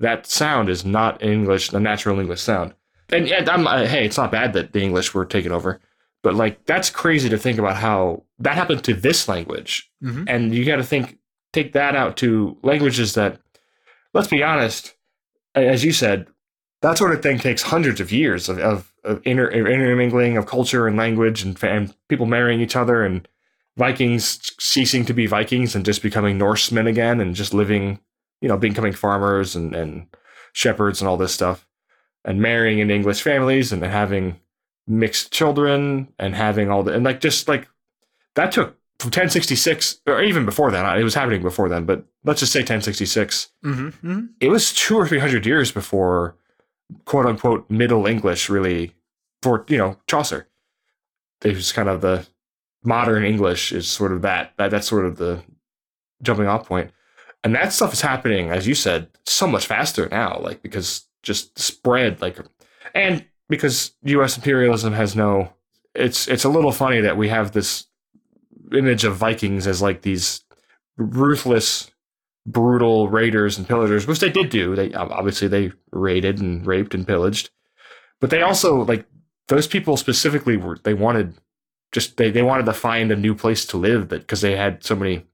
[0.01, 2.75] that sound is not English, the natural English sound.
[3.11, 5.81] And yeah, I'm, uh, hey, it's not bad that the English were taken over,
[6.23, 9.91] but like that's crazy to think about how that happened to this language.
[10.03, 10.25] Mm-hmm.
[10.27, 11.19] And you got to think,
[11.53, 13.41] take that out to languages that,
[14.15, 14.95] let's be honest,
[15.55, 16.27] as you said,
[16.83, 20.87] that sort of thing takes hundreds of years of, of, of inter, intermingling of culture
[20.87, 23.27] and language and, and people marrying each other and
[23.77, 28.01] Vikings ceasing to be Vikings and just becoming Norsemen again and just living,
[28.41, 30.07] you know, becoming farmers and, and
[30.53, 31.67] shepherds and all this stuff
[32.25, 34.41] and marrying into English families and having
[34.87, 37.69] mixed children and having all the, and like just like
[38.35, 42.41] that took from 1066 or even before that, it was happening before then, but let's
[42.41, 43.53] just say 1066.
[43.65, 43.87] Mm-hmm.
[43.89, 44.27] Mm-hmm.
[44.41, 46.37] It was two or three hundred years before
[47.05, 48.95] quote unquote Middle English really,
[49.43, 50.49] for, you know, Chaucer.
[51.45, 52.27] It was kind of the
[52.83, 54.53] modern English is sort of that.
[54.59, 55.43] that that's sort of the
[56.23, 56.91] jumping off point.
[57.45, 61.59] And that stuff is happening, as you said, so much faster now, like because just
[61.59, 62.39] spread like
[62.95, 65.53] and because US imperialism has no
[65.95, 67.87] it's it's a little funny that we have this
[68.73, 70.45] image of Vikings as like these
[70.97, 71.91] ruthless
[72.47, 74.75] brutal raiders and pillagers, which they did do.
[74.75, 77.51] They obviously they raided and raped and pillaged,
[78.21, 79.07] but they also like
[79.49, 81.35] those people specifically were they wanted
[81.93, 84.85] just they, they wanted to find a new place to live that because they had
[84.85, 85.25] so many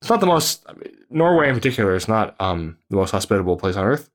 [0.00, 3.56] it's not the most I mean, norway in particular is not um the most hospitable
[3.56, 4.10] place on earth.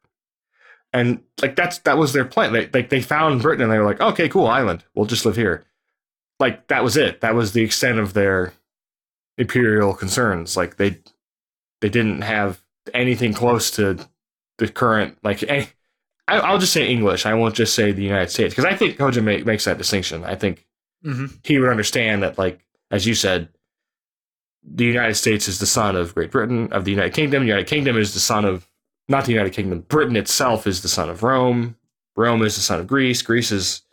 [0.93, 2.53] And like that's that was their plan.
[2.53, 4.83] They, like they found britain and they were like okay cool island.
[4.95, 5.65] We'll just live here.
[6.39, 7.21] Like that was it.
[7.21, 8.53] That was the extent of their
[9.37, 10.55] imperial concerns.
[10.57, 10.99] Like they
[11.81, 12.61] they didn't have
[12.93, 13.97] anything close to
[14.57, 15.67] the current like any,
[16.27, 17.25] I, i'll just say english.
[17.25, 20.23] I won't just say the united states because i think kojima make, makes that distinction.
[20.23, 20.63] I think
[21.05, 21.27] Mm-hmm.
[21.43, 23.49] he would understand that, like as you said,
[24.69, 27.43] the United States is the son of Great Britain, of the United Kingdom.
[27.43, 28.67] The United Kingdom is the son of
[29.07, 29.81] not the United Kingdom.
[29.87, 31.75] Britain itself is the son of Rome.
[32.15, 33.21] Rome is the son of Greece.
[33.21, 33.83] Greece is,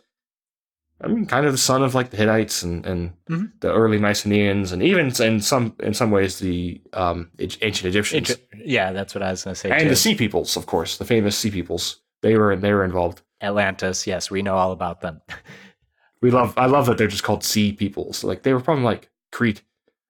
[1.01, 3.51] I mean, kind of the son of like the Hittites and, and Mhm.
[3.61, 8.91] the early Mycenaeans, and even in some in some ways the um, ancient Egyptians Yeah,
[8.93, 9.69] that's what I was going to say.
[9.69, 9.89] and too.
[9.89, 12.01] the Sea Peoples, of course, the famous Sea Peoples.
[12.21, 13.21] They were they were involved.
[13.41, 14.07] Atlantis.
[14.07, 15.21] Yes, we know all about them.
[16.21, 18.23] We love I love that they're just called sea peoples.
[18.23, 19.61] Like they were from like Crete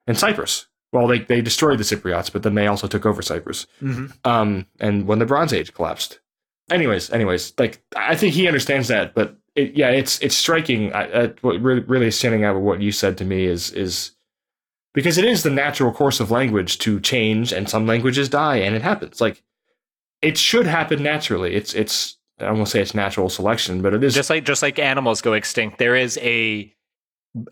[0.07, 0.67] and Cyprus.
[0.91, 3.67] Well, they they destroyed the Cypriots, but then they also took over Cyprus.
[3.81, 4.07] Mm-hmm.
[4.23, 6.19] Um, and when the Bronze Age collapsed.
[6.71, 10.91] Anyways, anyways, like I think he understands that, but it, yeah, it's it's striking.
[10.93, 14.11] I, I, what really really standing out with what you said to me is is
[14.93, 18.75] because it is the natural course of language to change, and some languages die, and
[18.75, 19.21] it happens.
[19.21, 19.43] Like
[20.21, 21.55] it should happen naturally.
[21.55, 24.79] It's it's I won't say it's natural selection, but it is just like just like
[24.79, 26.74] animals go extinct there is a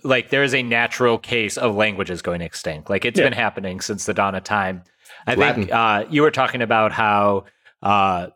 [0.03, 2.89] like there is a natural case of languages going extinct.
[2.89, 3.25] Like it's Yeah.
[3.25, 4.83] been happening since the dawn of time.
[5.27, 5.63] I Latin.
[5.63, 7.45] think uh, you were talking about how
[7.81, 8.27] uh,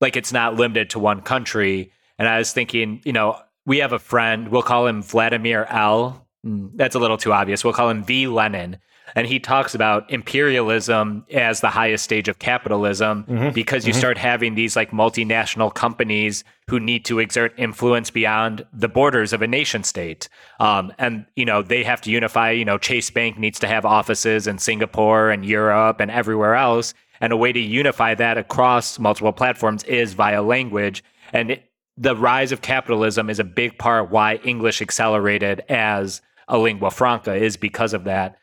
[0.00, 1.92] like it's not limited to one country.
[2.18, 6.26] And i was thinking you know we have a friend we'll call him vladimir l.
[6.46, 7.64] Mm, that's a little too obvious.
[7.64, 8.26] We'll call him v.
[8.26, 8.78] Lenin
[9.16, 13.52] and he talks about imperialism as the highest stage of capitalism Mhm.
[13.54, 13.96] because you Mhm.
[13.98, 19.42] start having these like multinational companies who need to exert influence beyond the borders of
[19.42, 20.28] a nation state
[20.60, 23.84] um, and you know they have to unify you know chase bank needs to have
[23.84, 28.98] offices in singapore and europe and everywhere else and a way to unify that across
[28.98, 31.64] multiple platforms is via language and it,
[31.96, 37.34] the rise of capitalism is a big part why english accelerated as a lingua franca
[37.34, 38.36] is because of that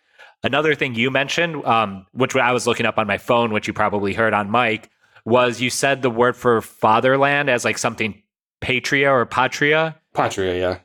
[0.43, 3.73] Another thing you mentioned, um, which I was looking up on my phone, which you
[3.73, 4.89] probably heard on mic,
[5.25, 8.21] was you said the word for fatherland as like something
[8.61, 9.95] patria or patria.
[10.13, 10.57] patria.
[10.59, 10.77] Yeah.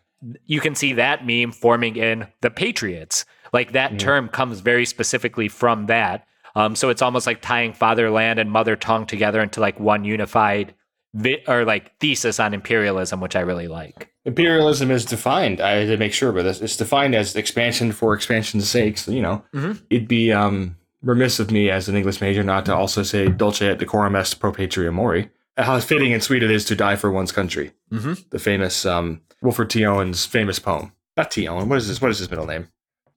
[0.47, 3.25] You can see that meme forming in the Patriots.
[3.53, 3.99] Like that Mhm.
[3.99, 6.27] term comes very specifically from that.
[6.55, 10.75] Um, so it's almost like tying fatherland and mother tongue together into like one unified
[11.15, 14.09] vi- or like thesis on imperialism, which I really like.
[14.25, 15.61] imperialism is defined.
[15.61, 18.99] I had to make sure, but it's, it's defined as expansion for expansion's sake.
[18.99, 19.83] So, you know, Mhm.
[19.91, 23.63] it'd be um, remiss of me as an English major not to also say "dulce
[23.63, 27.11] et decorum est pro patria mori." How fitting and sweet it is to die for
[27.11, 27.73] one's country.
[27.93, 28.15] Mm-hmm.
[28.31, 29.85] The famous um, Wilfred T.
[29.85, 30.93] Owen's famous poem.
[31.17, 31.47] Not T.
[31.49, 31.69] Owen.
[31.69, 32.01] What is his?
[32.01, 32.69] What is his middle name?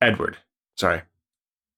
[0.01, 0.37] Edward.
[0.75, 1.01] Sorry.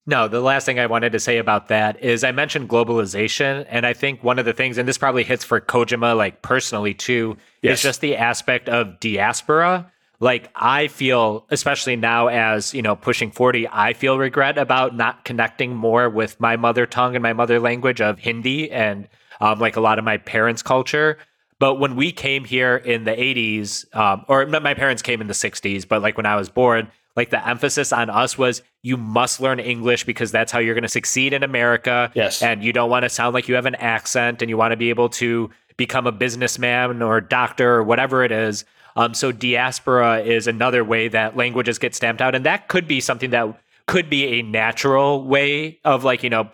[0.09, 3.85] No, the last thing I wanted to say about that is I mentioned globalization, and
[3.85, 7.35] I think one of the things, and this probably hits for Kojima like personally too,
[7.61, 7.79] Yes.
[7.79, 9.91] is just the aspect of diaspora.
[10.21, 15.25] Like I feel, especially now as you know, pushing forty, I feel regret about not
[15.25, 19.09] connecting more with my mother tongue and my mother language of Hindi and
[19.41, 21.17] um, like a lot of my parents' culture.
[21.59, 25.33] But when we came here in the 80s, um, or my parents came in the
[25.33, 26.87] 60s, but like when I was born,
[27.17, 30.83] like the emphasis on us was you must learn English because that's how you're going
[30.83, 32.11] to succeed in America.
[32.13, 32.41] Yes.
[32.43, 34.77] And you don't want to sound like you have an accent and you want to
[34.77, 38.65] be able to become a businessman or doctor or whatever it is.
[38.95, 42.35] Um, so diaspora is another way that languages get stamped out.
[42.35, 46.49] And that could be something that could be a natural way of like, you know,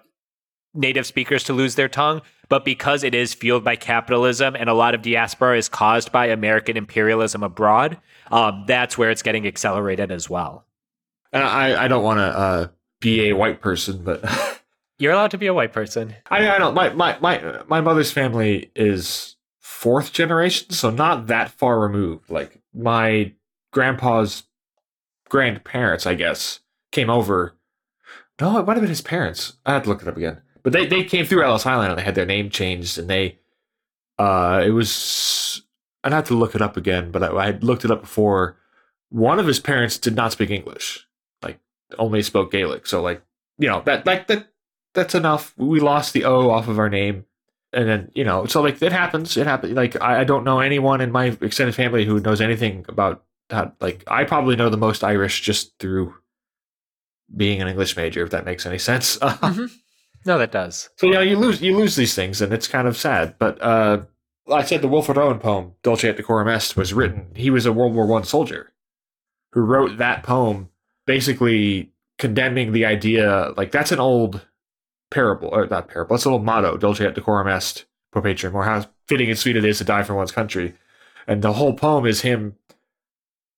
[0.74, 2.22] native speakers to lose their tongue.
[2.50, 6.28] But because it is fueled by capitalism and a lot of diaspora is caused by
[6.28, 7.98] American imperialism abroad,
[8.32, 10.66] um, that's where it's getting accelerated as well.
[11.32, 12.68] And I, I don't want to uh,
[13.00, 14.24] be a white person, but
[15.00, 16.16] You're allowed to be a white person.
[16.30, 16.74] I, I don't.
[16.74, 22.30] My, my my my mother's family is fourth generation, so not that far removed.
[22.30, 23.34] Like my
[23.72, 24.44] grandpa's
[25.30, 26.60] grandparents, I guess,
[26.92, 27.56] came over.
[28.40, 29.58] No, it might have been his parents.
[29.66, 30.42] I had to look it up again.
[30.64, 33.40] But they, they came through Ellis Island and they had their name changed and they
[34.20, 35.64] uh it was
[36.04, 38.58] I'd have to look it up again, but I, I had looked it up before.
[39.10, 41.08] One of his parents did not speak English,
[41.42, 41.60] like
[41.98, 42.88] only spoke Gaelic.
[42.88, 43.24] So like
[43.58, 44.48] you know that like that
[44.94, 45.54] that's enough.
[45.58, 47.26] We lost the O off of our name,
[47.72, 49.38] and then you know so like it happens.
[49.38, 49.74] It happens.
[49.74, 53.76] Like I, I don't know anyone in my extended family who knows anything about that.
[53.80, 56.14] Like I probably know the most Irish just through
[57.36, 59.18] being an English major, if that makes any sense.
[59.18, 59.72] Mhm.
[60.26, 60.90] No, that does.
[60.98, 63.36] So know, you lose you lose these things, and it's kind of sad.
[63.40, 64.04] But uh,
[64.52, 67.28] I said the Wilfred Owen poem "Dulce et Decorum Est" was written.
[67.36, 68.72] He was a World War One soldier
[69.52, 70.70] who wrote that poem,
[71.06, 73.54] basically condemning the idea.
[73.58, 74.46] Like that's an old
[75.12, 76.16] parable, or not parable.
[76.16, 79.58] That's an old motto: "Dulce et Decorum Est, pro patrem," or how fitting and sweet
[79.58, 80.74] it is to die for one's country.
[81.28, 82.56] And the whole poem is him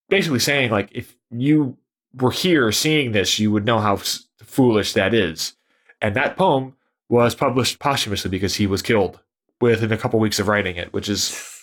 [0.09, 1.77] basically saying, like, if you
[2.13, 3.97] were here seeing this, you would know how
[4.43, 5.53] foolish that is.
[6.01, 6.75] And that poem
[7.09, 9.19] was published posthumously because he was killed
[9.61, 11.55] within a couple weeks of writing it, which is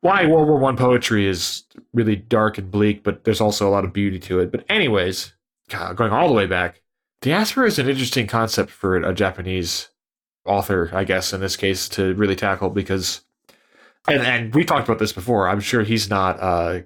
[0.00, 3.84] why World War One poetry is really dark and bleak, but there's also a lot
[3.84, 4.52] of beauty to it.
[4.52, 5.32] But anyways,
[5.68, 6.82] going all the way back,
[7.22, 9.88] diaspora is an interesting concept for a Japanese
[10.44, 13.22] author, I guess, in this case, to really tackle because,
[14.06, 15.48] and and we talked about this before.
[15.48, 16.80] I'm sure he's not uh,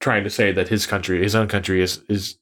[0.00, 2.38] trying to say that his country, his own country, is is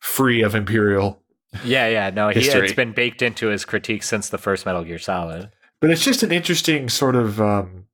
[0.00, 1.22] free of imperial
[1.64, 2.10] Yeah, yeah.
[2.10, 5.50] No, he, it's been baked into his critique since the first Metal Gear Solid.
[5.80, 7.86] but it's just an interesting sort of um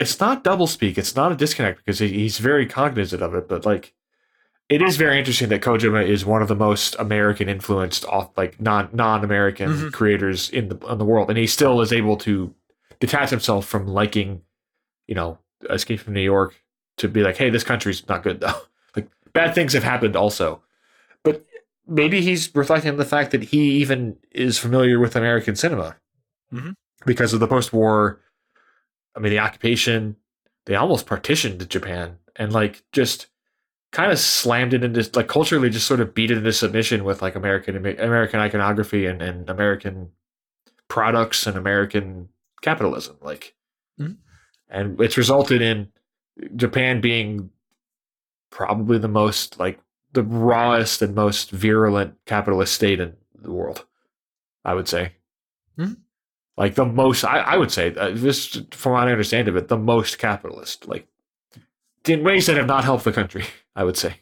[0.00, 3.64] it's not doublespeak it's not a disconnect because he, he's very cognizant of it but
[3.66, 3.92] like
[4.68, 8.60] it is very interesting that kojima is one of the most american influenced off like
[8.60, 9.92] non non-american Mhm.
[9.92, 12.54] creators in the in the world and he still is able to
[13.00, 14.42] detach himself from liking
[15.06, 15.38] you know
[15.70, 16.54] escape from new york
[16.96, 18.60] to be like hey this country's not good though
[18.96, 20.60] like bad things have happened also
[21.88, 25.96] maybe he's reflecting on the fact that he even is familiar with american cinema
[27.06, 28.20] because of the post-war
[29.16, 30.16] i mean the occupation
[30.66, 33.26] they almost partitioned japan and like just
[33.90, 37.22] kind of slammed it into like culturally just sort of beat it into submission with
[37.22, 40.10] like american american iconography and, and american
[40.88, 42.28] products and american
[42.62, 43.54] capitalism like
[44.00, 44.16] Mhm.
[44.68, 45.88] and it's resulted in
[46.56, 47.50] japan being
[48.50, 49.80] probably the most like
[50.18, 53.84] the rawest and most virulent capitalist state in the world
[54.64, 55.12] i would say.
[56.56, 59.68] Like the most I, I would say uh, this from what i understand of it
[59.68, 61.06] the most capitalist like
[62.06, 63.44] in ways that have not helped the country
[63.76, 64.14] i would say.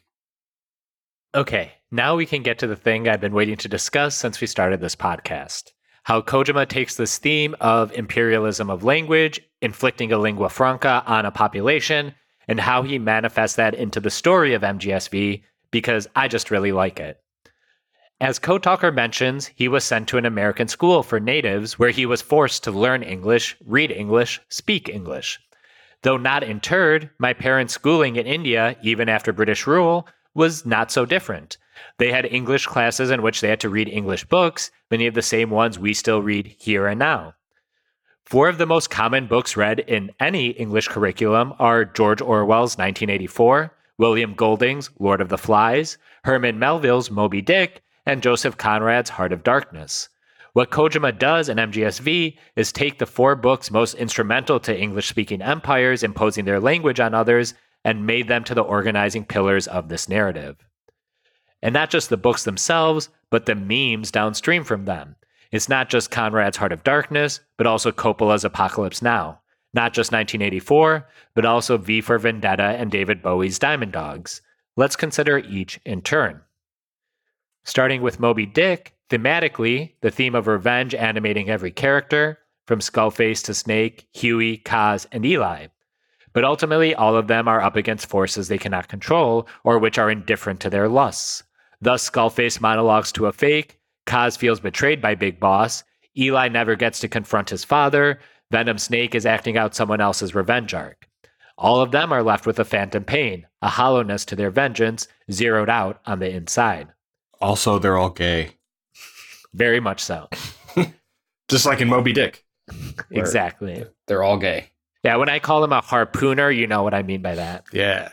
[1.35, 4.47] Okay, now we can get to the thing I've been waiting to discuss since we
[4.47, 5.73] started this podcast.
[6.05, 11.31] How Kojima takes this theme of imperialism of language, inflicting a lingua franca on a
[11.31, 12.15] population,
[12.49, 17.01] and how he manifests that into the story of MGSV because I just really like
[17.01, 17.21] it.
[18.21, 22.07] As Code Talker mentions, he was sent to an American school for natives where he
[22.07, 25.39] was forced to learn English, read English, speak English.
[26.03, 31.05] Though not interred, my parents' schooling in India, even after British rule, was not so
[31.05, 31.59] different.
[31.99, 35.23] They had English classes in which they had to read English books, many of the
[35.23, 37.35] same ones we still read here and now.
[38.25, 43.73] Four of the most common books read in any English curriculum are George Orwell's 1984,
[43.99, 49.43] William Golding's Lord of the Flies, Herman Melville's Moby Dick, and Joseph Conrad's Heart of
[49.43, 50.09] Darkness.
[50.53, 55.43] What Kojima does in MGSV is take the four books most instrumental to English speaking
[55.43, 60.09] empires imposing their language on others and made them to the organizing pillars of this
[60.09, 60.57] narrative.
[61.63, 65.17] And not just the books themselves, but the memes downstream from them.
[65.53, 69.41] It's not just Conrad's Heart of Darkness, but also Coppola's Apocalypse Now.
[69.77, 74.41] Not just 1984, but also V for Vendetta and David Bowie's Diamond Dogs.
[74.75, 76.41] Let's consider each in turn.
[77.63, 83.55] Starting with Moby Dick, thematically, the theme of revenge animating every character, from Skullface to
[83.55, 85.67] Snake, Huey, Kaz, and Eli.
[86.33, 90.11] But ultimately, all of them are up against forces they cannot control or which are
[90.11, 91.43] indifferent to their lusts.
[91.83, 95.85] Thus, Skullface monologues to a fake, Kaz feels betrayed by Big Boss,
[96.19, 98.19] Eli never gets to confront his father,
[98.51, 101.09] Venom Snake is acting out someone else's revenge arc.
[101.59, 105.71] All of them are left with a phantom pain, a hollowness to their vengeance, zeroed
[105.71, 106.89] out on the inside.
[107.41, 108.51] also they're all gay
[109.55, 110.29] Very much so.
[111.49, 112.45] just like in moby dick
[113.11, 113.85] Exactly.
[114.07, 114.71] they're all gay
[115.05, 117.65] Yeah, when I call him a harpooner, you know what I mean by that.
[117.73, 118.11] yeah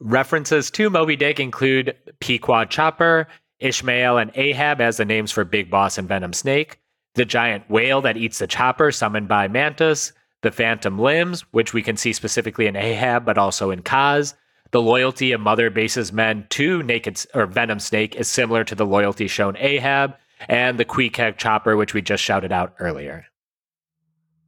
[0.00, 3.28] References to Moby Dick include Pequod Chopper,
[3.60, 6.80] Ishmael and Ahab as the names for Big Boss and Venom Snake,
[7.14, 11.82] the giant whale that eats the chopper summoned by Mantis, the phantom limbs, which we
[11.82, 14.34] can see specifically in Ahab but also in Kaz.
[14.70, 18.86] The loyalty of Mother Base's men to Naked or Venom Snake is similar to the
[18.86, 20.16] loyalty shown Ahab,
[20.48, 23.26] and the Queequeg chopper, which we just shouted out earlier.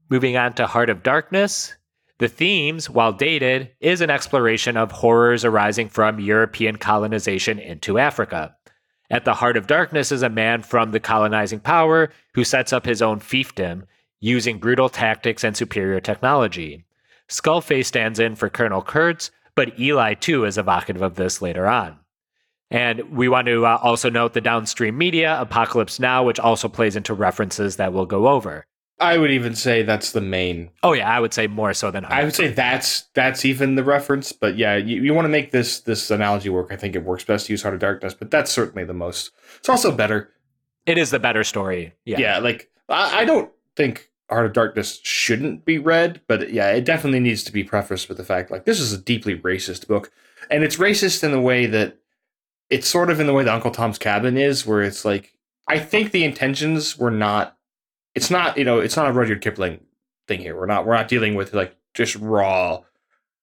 [0.08, 1.74] Moving on to Heart of Darkness,
[2.18, 8.56] the themes, while dated, is an exploration of horrors arising from European colonization into Africa.
[9.10, 12.86] At the heart of darkness is a man from the colonizing power who sets up
[12.86, 13.84] his own fiefdom
[14.20, 16.84] using brutal tactics and superior technology.
[17.28, 21.98] Skullface stands in for Colonel Kurtz, but Eli too is evocative of this later on.
[22.70, 26.96] And we want to uh, also note the downstream media, Apocalypse Now, which also plays
[26.96, 28.66] into references that we'll go over.
[29.00, 30.70] I would even say that's the main.
[30.82, 33.82] Oh yeah, I would say more so than I would say that's that's even the
[33.82, 34.32] reference.
[34.32, 36.68] But yeah, you, you want to make this this analogy work.
[36.70, 39.32] I think it works best to use Heart of Darkness, but that's certainly the most.
[39.58, 40.30] It's also better.
[40.86, 41.94] It is the better story.
[42.04, 46.70] Yeah, Yeah, like I, I don't think Heart of Darkness shouldn't be read, but yeah,
[46.70, 49.88] it definitely needs to be prefaced with the fact like this is a deeply racist
[49.88, 50.12] book,
[50.50, 51.98] and it's racist in the way that
[52.70, 55.34] it's sort of in the way that Uncle Tom's Cabin is, where it's like
[55.68, 57.53] I think the intentions were not.
[58.14, 59.80] It's not you know it's not a Rudyard Kipling
[60.28, 60.56] thing here.
[60.56, 62.80] We're not we're not dealing with like just raw,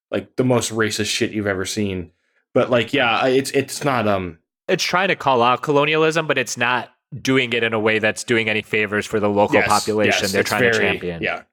[0.10, 2.12] like the most racist shit you've ever seen.
[2.54, 6.58] But like yeah, it's it's not um it's trying to call out colonialism, but it's
[6.58, 6.92] not
[7.22, 10.32] doing it in a way that's doing any favors for the local Yes, population yes,
[10.32, 11.22] they're trying to champion.
[11.22, 11.44] Yeah,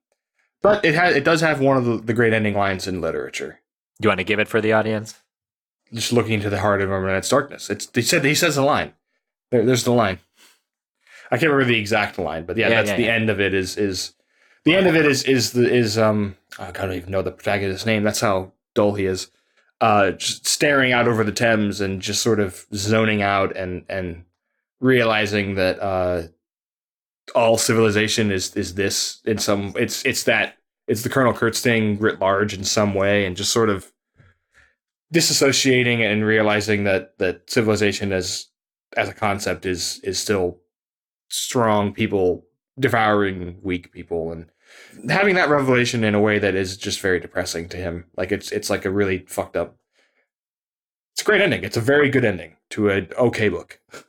[0.63, 3.61] but it has it does have one of the, the great ending lines in literature.
[4.01, 5.21] Do you want to give it for the audience?
[5.93, 7.71] Just looking into the heart of its darkness.
[7.71, 8.93] It's he said he says the line.
[9.51, 10.19] There, there's the line.
[11.31, 13.15] I can't remember the exact line, but yeah, Yeah, that's yeah, the yeah.
[13.15, 13.55] end of it.
[13.55, 14.15] Is is
[14.65, 17.87] the end of it is is the is um I don't even know the protagonist's
[17.87, 18.03] name.
[18.03, 19.31] That's how dull he is.
[19.81, 24.25] Uh, just staring out over the Thames and just sort of zoning out and and
[24.81, 26.23] realizing that uh
[27.35, 30.57] all civilization is is this in some it's it's that
[30.87, 33.93] it's the Colonel Kurtz thing writ large in some way and just sort of
[35.13, 38.47] disassociating and realizing that that civilization as
[38.97, 40.59] as a concept is is still
[41.29, 42.45] strong people
[42.79, 44.47] devouring weak people and
[45.11, 48.05] having that revelation in a way that is just very depressing to him.
[48.17, 49.79] Like it's it's like a really fucked up
[51.19, 51.65] it's a great ending.
[51.65, 53.81] It's a very good ending to an okay book.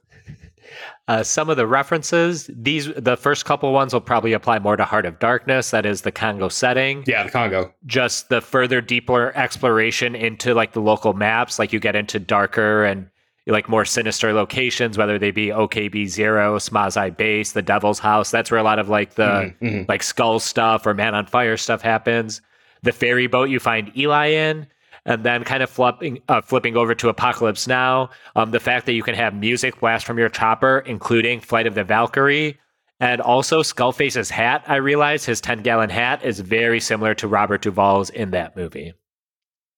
[1.07, 4.85] Uh, some of the references, these the first couple ones will probably apply more to
[4.85, 7.03] Heart of Darkness, that is the Congo setting.
[7.07, 7.73] yeah the congo.
[7.87, 12.85] Just the further deeper exploration into like the local maps, like you get into darker
[12.85, 13.09] and
[13.49, 18.31] like more sinister locations, whether they be OKB Zero, Smasei Base, the Devil's House.
[18.31, 19.89] That's where a lot of like the Mhm, mhm.
[19.89, 22.41] like skull stuff or man on fire stuff happens.
[22.83, 24.67] The ferry boat you find Eli in,
[25.05, 28.09] and then kind of flipping uh, flipping over to Apocalypse Now.
[28.35, 31.75] Um, the fact that you can have music blast from your chopper, including Flight of
[31.75, 32.57] the Valkyrie,
[32.99, 34.63] and also Skullface's hat.
[34.67, 38.93] I realize his ten gallon hat is very similar to Robert Duvall's in that movie.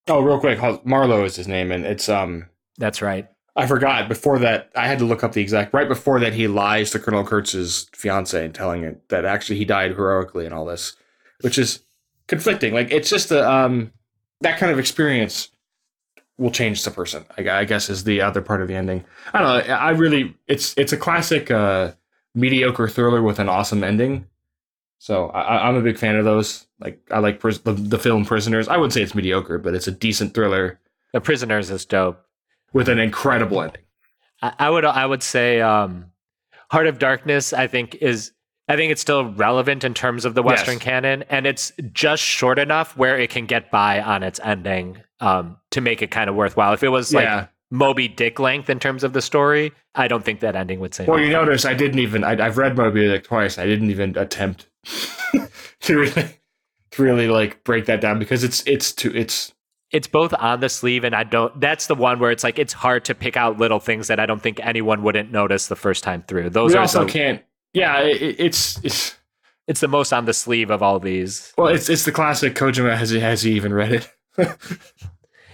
[0.07, 2.47] oh real quick marlowe is his name and it's um
[2.79, 3.27] That's right.
[3.55, 4.71] I forgot before that.
[4.75, 5.73] I had to look up the exact.
[5.73, 9.65] Right before that, he lies to Colonel Kurtz's fiance and telling it that actually he
[9.65, 10.95] died heroically and all this,
[11.41, 11.83] which is
[12.27, 12.73] conflicting.
[12.73, 13.91] Like it's just a um
[14.39, 15.49] that kind of experience
[16.37, 17.25] will change the person.
[17.37, 19.03] I, I guess is the other part of the ending.
[19.33, 19.73] I don't know.
[19.73, 21.91] I really it's it's a classic uh
[22.33, 24.27] mediocre thriller with an awesome ending.
[24.99, 26.67] So I, I'm a big fan of those.
[26.79, 28.69] Like I like pris- the, the film Prisoners.
[28.69, 30.79] I wouldn't say it's mediocre, but it's a decent thriller
[31.11, 32.25] The Prisoners is dope.
[32.73, 33.81] With an incredible ending.
[34.41, 36.05] I, I would I would say um,
[36.69, 37.53] Heart of Darkness.
[37.53, 38.31] I think is
[38.67, 40.83] I think it's still relevant in terms of the Western Yes.
[40.83, 45.57] canon, and it's just short enough where it can get by on its ending um,
[45.71, 46.73] to make it kind of worthwhile.
[46.73, 47.47] If it was like yeah.
[47.69, 51.05] Moby Dick length in terms of the story, I don't think that ending would say.
[51.05, 52.23] Well, you notice I didn't even.
[52.23, 53.57] I, I've read Moby Dick twice.
[53.57, 54.67] I didn't even attempt
[55.81, 56.39] to really,
[56.91, 59.53] to really like break that down because it's it's too it's
[59.91, 61.59] it's both on the sleeve, and I don't.
[61.59, 64.25] That's the one where it's like it's hard to pick out little things that I
[64.25, 66.49] don't think anyone wouldn't notice the first time through.
[66.51, 67.41] Those we are also the, can't.
[67.73, 69.17] Yeah, it, it- it's it's
[69.67, 71.53] it's the most on the sleeve of all these.
[71.57, 72.95] well, it's it's the classic Kojima.
[72.97, 74.09] Has he has he even read it?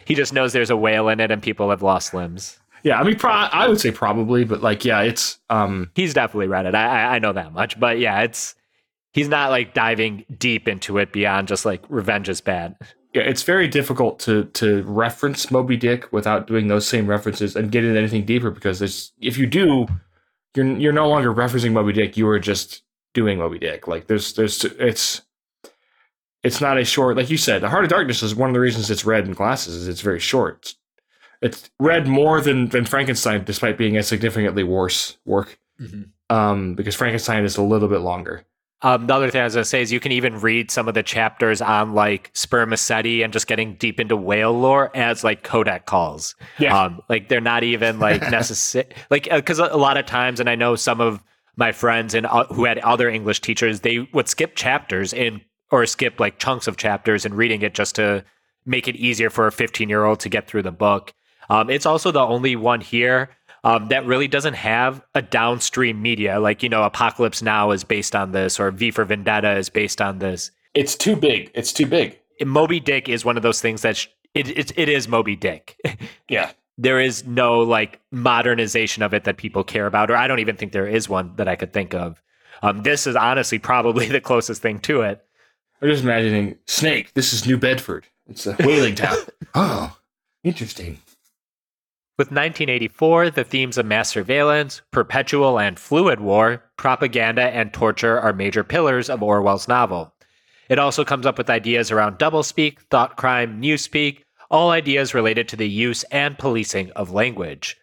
[0.05, 2.57] He just knows there's a whale in it, and people have lost limbs.
[2.83, 6.47] yeah, I mean, pro- I would say probably, but like, yeah, it's um, He's definitely
[6.47, 6.73] read it.
[6.75, 8.55] I, I I know that much, but yeah, it's
[9.11, 12.77] he's not like diving deep into it beyond just like revenge is bad.
[13.13, 17.71] Yeah, it's very difficult to to reference Moby Dick without doing those same references and
[17.71, 19.87] getting anything deeper because there's if you do,
[20.55, 22.17] you're you're no longer referencing Moby Dick.
[22.17, 22.83] You are just
[23.13, 23.87] doing Moby Dick.
[23.87, 25.21] Like there's there's it's
[26.43, 27.61] it's not a short like you said.
[27.61, 29.75] The Heart of Darkness is one of the reasons it's read in classes.
[29.75, 30.75] Is it's very short.
[31.41, 35.59] It's read more than, than Frankenstein, despite being a significantly worse work.
[36.29, 38.43] Um, because Frankenstein is a little bit longer.
[38.84, 40.88] Um, the other thing I was going to say is you can even read some
[40.88, 45.43] of the chapters on like spermaceti and just getting deep into whale lore as like
[45.43, 46.36] Kodak calls.
[46.59, 46.80] Yeah.
[46.80, 50.55] Um, like they're not even like necessary, like because a lot of times, and I
[50.55, 51.23] know some of
[51.55, 55.86] my friends and uh, who had other English teachers, they would skip chapters in or
[55.88, 58.23] skip like chunks of chapters and reading it just to
[58.65, 61.13] make it easier for a 15 year old to get through the book.
[61.49, 63.30] Um, it's also the only one here
[63.63, 66.39] um, that really doesn't have a downstream media.
[66.39, 70.01] Like, you know, Apocalypse Now is based on this, or V for Vendetta is based
[70.01, 70.51] on this.
[70.73, 71.51] It's too big.
[71.55, 72.19] It's too big.
[72.45, 75.77] Moby Dick is one of those things that sh- it, it, it is Moby Dick.
[76.29, 76.51] Yeah.
[76.77, 80.55] there is no like modernization of it that people care about, or I don't even
[80.57, 82.21] think there is one that I could think of.
[82.61, 85.23] Um, this is honestly probably the closest thing to it.
[85.81, 87.13] I'm just imagining Snake.
[87.13, 88.05] This is New Bedford.
[88.27, 89.15] It's a whaling town.
[89.55, 89.97] oh,
[90.43, 90.99] interesting.
[92.18, 98.34] With 1984, the themes of mass surveillance, perpetual and fluid war, propaganda, and torture are
[98.34, 100.15] major pillars of Orwell's novel.
[100.68, 105.55] It also comes up with ideas around doublespeak, thought crime, newspeak, all ideas related to
[105.55, 107.78] the use and policing of language.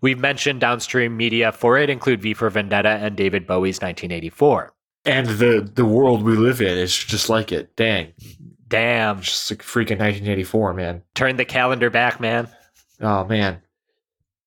[0.00, 4.72] We've mentioned downstream media for it include V for Vendetta and David Bowie's 1984.
[5.04, 7.76] And the the world we live in is just like it.
[7.76, 8.14] Dang.
[8.66, 11.02] Damn, Just like freaking 1984, man.
[11.14, 12.48] turn the calendar back, man.
[13.02, 13.60] Oh, man.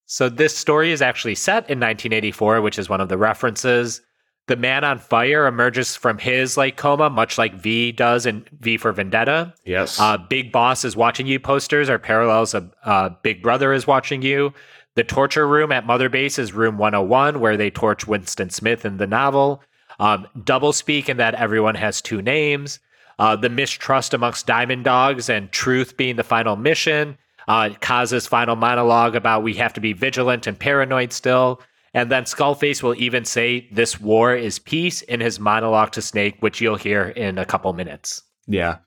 [0.08, 4.02] So this story is actually set in 1984, which is one of the references.
[4.48, 8.78] The man on fire emerges from his like coma, much like V does in V
[8.78, 9.54] for Vendetta.
[9.66, 10.00] Yes.
[10.00, 14.22] Uh, Big Boss is watching you posters are parallels of uh, Big Brother is watching
[14.22, 14.54] you.
[14.96, 18.98] The torture room at Mother Base is room 101, where they torch Winston Smith in
[18.98, 19.62] the novel.
[20.00, 22.80] Um, double speak in that everyone has two names.
[23.20, 27.18] Uh, the mistrust amongst Diamond Dogs and truth being the final mission.
[27.48, 31.62] Uh, Kaz's final monologue about we have to be vigilant and paranoid still.
[31.94, 36.36] And then Skullface will even say this war is peace in his monologue to Snake,
[36.42, 38.24] which you'll hear in a couple minutes.
[38.48, 38.78] yeah.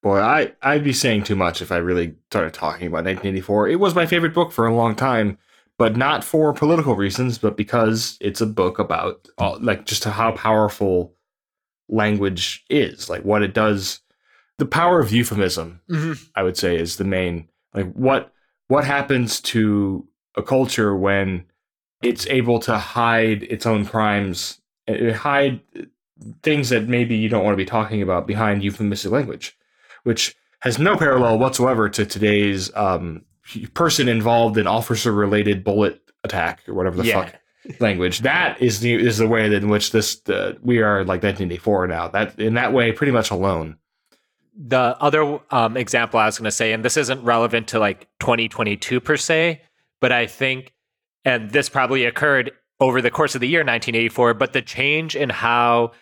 [0.00, 3.68] Boy, I, I'd be saying too much if I really started talking about 1984.
[3.68, 5.38] It was my favorite book for a long time,
[5.76, 10.30] but not for political reasons, but because it's a book about all, like just how
[10.32, 11.14] powerful
[11.88, 13.98] language is, like what it does.
[14.58, 15.80] The power of euphemism,
[16.36, 18.32] I would say, is the main like what
[18.68, 20.06] what happens to
[20.36, 21.44] a culture when
[22.02, 25.60] it's able to hide its own crimes, uh, hide
[26.42, 29.56] things that maybe you don't want to be talking about behind euphemistic language,
[30.04, 33.24] which has no parallel whatsoever to today's um,
[33.74, 37.22] person involved in officer related bullet attack or whatever the Yeah.
[37.24, 37.34] fuck
[37.80, 38.20] language.
[38.20, 42.08] That is the is the way in which this uh, we are like 1984 now.
[42.08, 43.76] That in that way, pretty much alone.
[44.60, 48.08] The other um, example I was going to say, and this isn't relevant to like
[48.18, 49.62] 2022 per se,
[50.00, 50.72] but I think,
[51.24, 52.50] and this probably occurred
[52.80, 55.92] over the course of the year 1984, but the change in how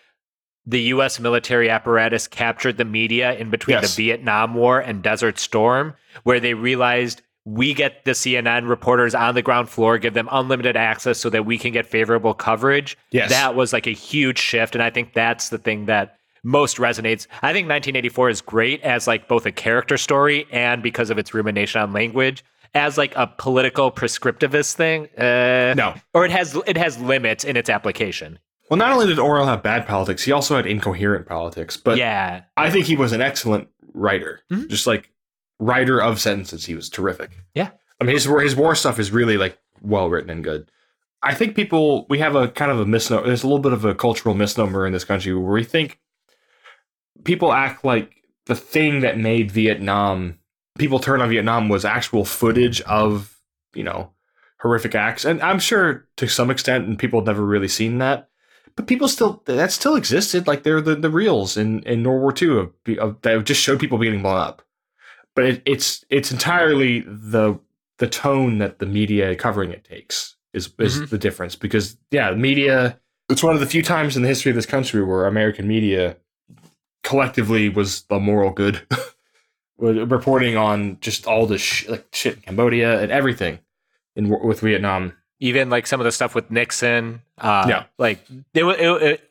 [0.65, 3.95] the US military apparatus captured the media in between Yes.
[3.95, 5.93] the Vietnam War and Desert Storm,
[6.23, 10.75] where they realized we get the CNN reporters on the ground floor, give them unlimited
[10.75, 12.97] access so that we can get favorable coverage.
[13.11, 13.29] Yes.
[13.29, 14.75] That was like a huge shift.
[14.75, 16.17] And I think that's the thing that
[16.47, 17.27] most resonates.
[17.41, 21.33] I think 1984 is great as like both a character story and because of its
[21.33, 22.43] rumination on language.
[22.73, 25.93] As like a political prescriptivist thing, uh, No.
[26.13, 28.39] or it has it has limits in its application.
[28.69, 31.77] Well, not only did Orwell have bad politics, he also had incoherent politics.
[31.77, 34.41] But yeah, I think he was an excellent writer.
[34.51, 34.69] Mhm.
[34.69, 35.11] Just like
[35.59, 37.31] writer of sentences, he was terrific.
[37.55, 37.69] Yeah.
[37.99, 40.69] I mean, his his war stuff is really like well written and good.
[41.23, 43.25] I think people we have a kind of a misnomer.
[43.25, 45.99] There's a little bit of a cultural misnomer in this country where we think
[47.27, 50.39] people act like the thing that made Vietnam
[50.79, 53.39] people turn on Vietnam was actual footage of
[53.75, 54.11] you know
[54.61, 58.29] horrific acts, and I'm sure to some extent, and people have never really seen that.
[58.75, 60.47] But people still that still existed.
[60.47, 63.79] Like they're the, the reels in, in World War II of, of, that just showed
[63.79, 64.61] people getting blown up.
[65.35, 67.59] But it, it's it's entirely the
[67.97, 71.09] the tone that the media covering it takes is is Mhm.
[71.09, 71.55] the difference.
[71.55, 72.99] Because yeah, media
[73.29, 76.17] it's one of the few times in the history of this country where American media
[77.07, 78.85] collectively was the moral good.
[79.79, 83.59] Reporting on just all the sh- like shit in Cambodia and everything
[84.15, 85.13] in with Vietnam.
[85.39, 87.21] even like some of the stuff with Nixon.
[87.37, 87.83] Uh, Yeah.
[87.99, 88.19] like
[88.55, 89.23] it, it, it.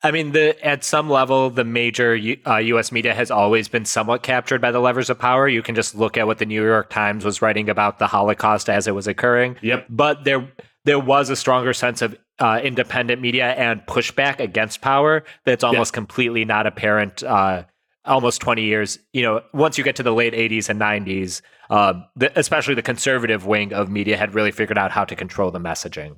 [0.00, 2.16] I mean, the at some level, the major
[2.46, 2.92] uh, U.S.
[2.92, 5.48] media has always been somewhat captured by the levers of power.
[5.48, 8.70] You can just look at what the New York Times was writing about the Holocaust
[8.70, 9.56] as it was occurring.
[9.62, 9.86] Yep.
[9.90, 10.46] But there,
[10.84, 15.92] there was a stronger sense of uh, independent media and pushback against power that's almost
[15.92, 17.22] completely not apparent.
[17.22, 17.64] Uh,
[18.04, 22.06] almost 20 years, you know, once you get to the late 80s and 90s, um,
[22.16, 25.60] the, especially the conservative wing of media had really figured out how to control the
[25.60, 26.16] messaging.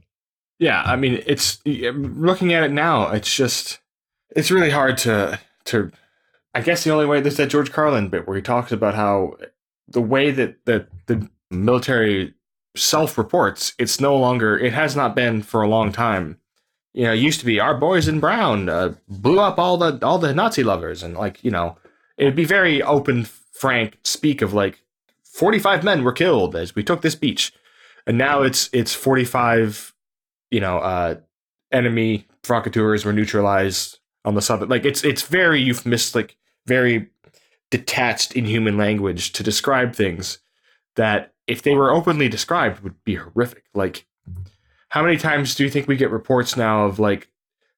[0.58, 3.10] Yeah, I mean, it's looking at it now.
[3.10, 3.80] It's just
[4.36, 5.90] it's really hard to to.
[6.52, 9.36] I guess the only way there's that George Carlin bit where he talks about how
[9.88, 12.34] the way that the the military
[12.76, 14.58] self reports, it's no longer.
[14.58, 16.38] It has not been for a long time.
[16.92, 19.98] You know, it used to be our boys in brown uh, blew up all the
[20.04, 21.78] all the Nazi lovers, and like you know,
[22.16, 24.82] it'd be very open, frank speak of like
[25.22, 27.52] forty five men were killed as we took this beach,
[28.06, 29.94] and now it's it's forty five
[30.50, 31.16] you know, uh,
[31.72, 34.68] enemy provocateurs were neutralized on the sub.
[34.68, 37.08] Like it's it's very euphemistic, very
[37.70, 40.38] detached inhuman language to describe things
[40.96, 43.64] that if they were openly described would be horrific.
[43.74, 44.06] Like
[44.90, 47.28] how many times do you think we get reports now of like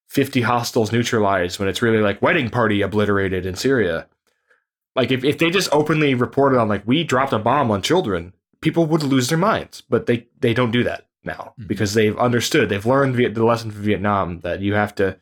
[0.07, 4.07] 50 hostiles neutralized when it's really like wedding party obliterated in Syria?
[4.95, 8.33] Like if, if they just openly reported on like we dropped a bomb on children,
[8.61, 11.67] people would lose their minds, but they they don't do that now mm-hmm.
[11.67, 15.19] because they've understood, they've learned the lesson from Vietnam that you have to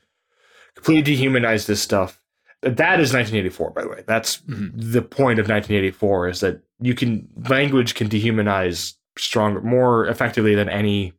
[0.75, 2.20] completely dehumanize this stuff.
[2.61, 4.03] That is 1984, by the way.
[4.05, 4.69] That's mm-hmm.
[4.75, 10.69] the point of 1984 is that you can language can dehumanize stronger, more effectively than
[10.69, 11.13] any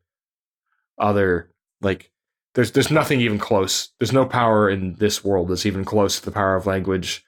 [0.99, 1.51] other.
[1.81, 2.13] Like
[2.55, 3.89] there's there's nothing even close.
[3.99, 7.25] There's no power in this world that's even close to the power of language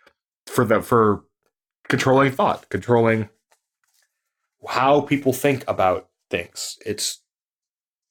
[0.47, 1.25] for the for
[1.89, 3.29] controlling thought, controlling
[4.67, 6.79] how people think about things.
[6.87, 7.21] It's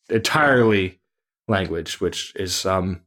[0.09, 0.99] entirely
[1.47, 3.01] language, which is um,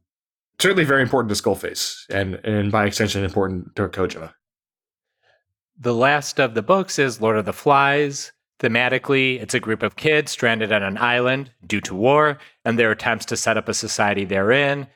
[0.59, 4.33] certainly very important to Skullface, and and by extension important to Kojima.
[5.79, 8.31] The last of the books is Lord of the Flies.
[8.59, 12.91] Thematically, it's a group of kids stranded on an island due to war and their
[12.91, 14.87] attempts to set up a society therein,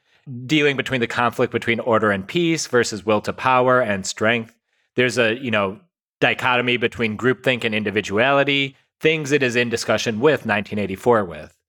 [0.48, 4.58] dealing between the conflict between order and peace versus will to power and strength.
[4.96, 5.80] There's a, you know,
[6.20, 11.61] dichotomy between groupthink and individuality, things it is in discussion with 1984 with.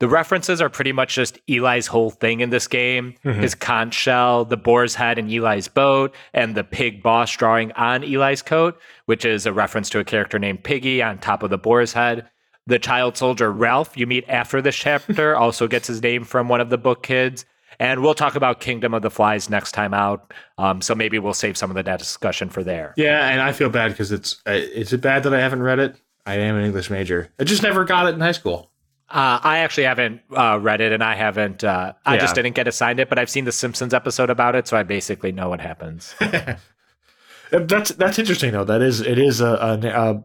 [0.00, 3.14] The references are pretty much just Eli's whole thing in this game.
[3.24, 3.40] Mm-hmm.
[3.40, 8.02] His conch shell, the boar's head in Eli's boat, and the pig boss drawing on
[8.02, 11.58] Eli's coat, which is a reference to a character named Piggy on top of the
[11.58, 12.28] boar's head.
[12.66, 16.60] The child soldier Ralph you meet after this chapter also gets his name from one
[16.60, 17.44] of the book kids.
[17.78, 20.32] And we'll talk about Kingdom of the Flies next time out.
[20.58, 22.94] Um, so maybe we'll save some of that discussion for there.
[22.96, 25.80] Yeah, and I feel bad because it's uh, is it bad that I haven't read
[25.80, 25.96] it?
[26.26, 27.30] I am an English major.
[27.38, 28.70] I just never got it in high school.
[29.10, 31.62] Uh, I actually haven't uh, read it, and I haven't.
[31.62, 32.20] Uh, I yeah.
[32.20, 34.82] just didn't get assigned it, but I've seen the Simpsons episode about it, so I
[34.82, 36.14] basically know what happens.
[37.50, 38.64] that's that's interesting, though.
[38.64, 40.24] That is it is a, a, a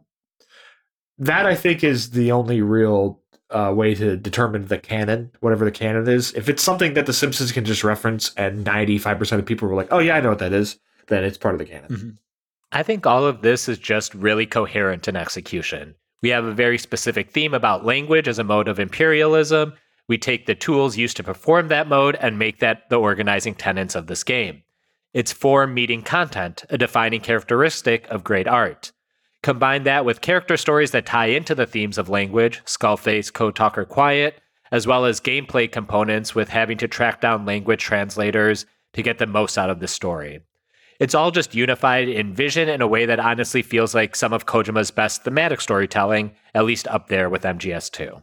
[1.19, 3.19] that I think is the only real
[3.49, 6.34] uh, way to determine the canon, whatever the canon is.
[6.34, 9.67] If it's something that the Simpsons can just reference, and ninety five percent of people
[9.67, 11.89] were like, "Oh yeah, I know what that is," then it's part of the canon.
[11.89, 12.09] Mm-hmm.
[12.71, 15.95] I think all of this is just really coherent in execution.
[16.22, 19.74] We have a very specific theme about language as a mode of imperialism.
[20.07, 23.95] We take the tools used to perform that mode and make that the organizing tenets
[23.95, 24.63] of this game.
[25.13, 28.91] It's form meeting content, a defining characteristic of great art.
[29.41, 33.86] Combine that with character stories that tie into the themes of language, Skullface, Code Talker
[33.86, 34.41] Quiet,
[34.72, 39.26] as well as gameplay components with having to track down language translators to get the
[39.26, 40.41] most out of the story.
[41.00, 44.45] It's all just unified in vision in a way that honestly feels like some of
[44.45, 48.22] Kojima's best thematic storytelling, at least up there with MGS2.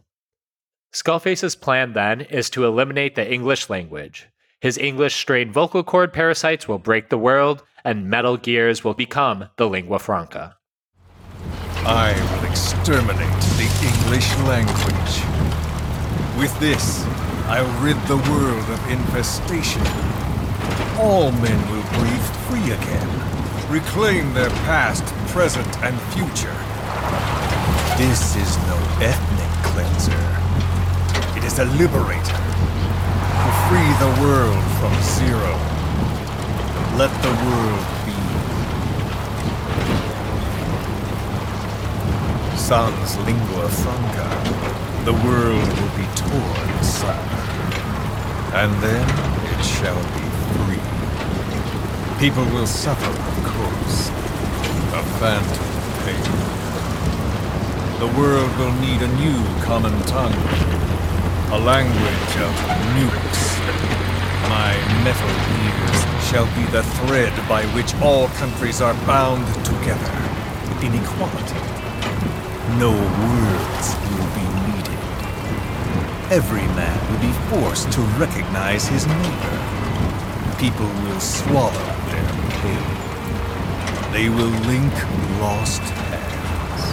[0.93, 4.27] Skullface's plan then is to eliminate the English language.
[4.61, 9.49] His English strained vocal cord parasites will break the world, and Metal Gears will become
[9.57, 10.57] the lingua franca.
[11.83, 15.23] I will exterminate the English language.
[16.39, 17.03] With this,
[17.47, 20.16] I'll rid the world of infestation.
[20.99, 23.09] All men will breathe free again,
[23.69, 25.03] reclaim their past,
[25.33, 26.55] present, and future.
[27.97, 30.23] This is no ethnic cleanser.
[31.37, 32.41] It is a liberator
[33.43, 35.53] to free the world from zero.
[36.97, 38.17] Let the world be.
[42.57, 44.29] Sans lingua franca,
[45.05, 47.45] the world will be torn asunder.
[48.53, 49.07] And then
[49.53, 50.26] it shall be
[52.19, 54.09] People will suffer, of course.
[54.97, 55.69] A phantom
[56.01, 56.57] pain.
[57.99, 60.33] The world will need a new common tongue.
[61.51, 62.53] A language of
[62.97, 63.59] nukes.
[64.49, 64.73] My
[65.05, 70.11] Metal Gears shall be the thread by which all countries are bound together.
[70.81, 71.61] In equality.
[72.81, 74.99] No words will be needed.
[76.31, 79.76] Every man will be forced to recognize his neighbor.
[80.59, 81.71] People will swallow
[82.09, 82.31] their
[82.61, 82.85] pain.
[84.11, 84.91] They will link
[85.39, 86.83] lost hands.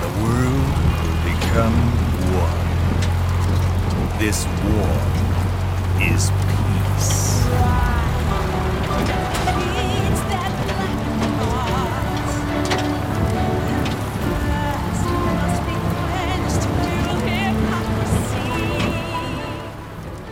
[0.00, 1.76] The world will become
[2.40, 4.18] one.
[4.18, 4.96] This war
[6.00, 7.95] is peace.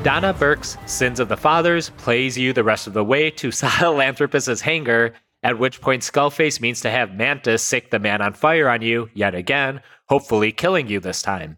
[0.05, 4.61] Donna Burke's Sins of the Fathers plays you the rest of the way to Sahelanthropus'
[4.61, 8.82] hangar, at which point Skullface means to have Mantis sic the man on fire on
[8.82, 9.80] you yet again,
[10.11, 11.57] hopefully killing you this time.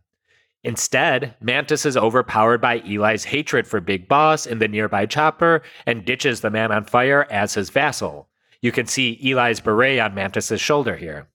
[0.63, 6.05] Instead, Mantis is overpowered by Eli's hatred for Big Boss in the nearby chopper and
[6.05, 8.29] ditches the man on fire as his vassal.
[8.63, 11.27] You can see Eli's beret on Mantis's shoulder here.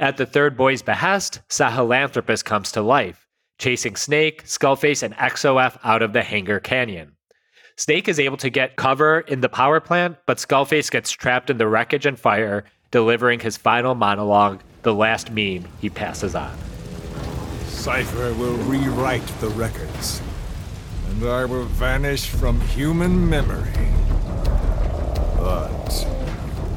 [0.00, 3.25] At the third boy's behest, Sahelanthropus comes to life,
[3.58, 7.12] chasing Snake, Skullface, and XOF out of the hangar canyon.
[7.76, 11.58] Snake is able to get cover in the power plant, but Skullface gets trapped in
[11.58, 16.56] the wreckage and fire, delivering his final monologue, the last meme he passes on.
[17.66, 20.22] Cypher will rewrite the records,
[21.10, 23.72] and I will vanish from human memory.
[25.36, 26.06] But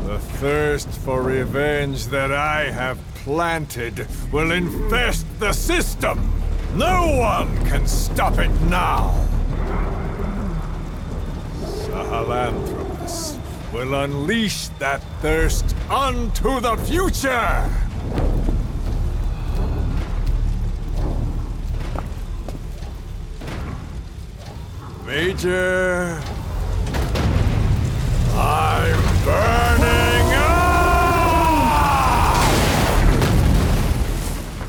[0.05, 6.33] the thirst for revenge that I have planted will infest the system.
[6.75, 9.27] No one can stop it now.
[11.61, 13.39] Sahelanthropus
[13.73, 17.69] will unleash that thirst onto the future.
[25.05, 26.21] Major,
[28.35, 30.77] I'm burning up!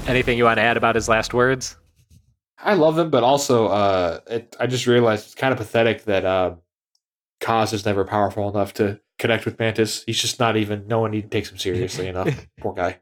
[0.09, 1.77] Anything you want to add about his last words?
[2.63, 6.25] I love him, but also uh, it, I just realized it's kind of pathetic that
[6.25, 6.57] uh,
[7.41, 10.05] Kaz is never powerful enough to connect with Mantis.
[10.05, 10.87] He's just not even.
[10.87, 12.47] No one even takes him seriously enough.
[12.61, 12.99] Poor guy.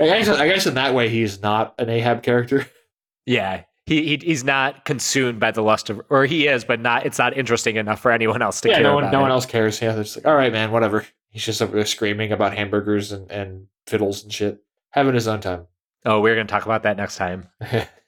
[0.00, 2.66] I guess, I guess in that way he's not an Ahab character.
[3.24, 7.06] Yeah, he, he he's not consumed by the lust of, or he is, but not.
[7.06, 9.22] It's not interesting enough for anyone else to yeah, care no one, about no it.
[9.22, 9.80] one else cares.
[9.80, 11.06] Yeah, they're just like, all right, man, whatever.
[11.30, 14.58] He's just over there screaming about hamburgers and, and fiddles and shit,
[14.90, 15.68] having his own time.
[16.04, 17.48] Oh, we're gonna talk about that next time.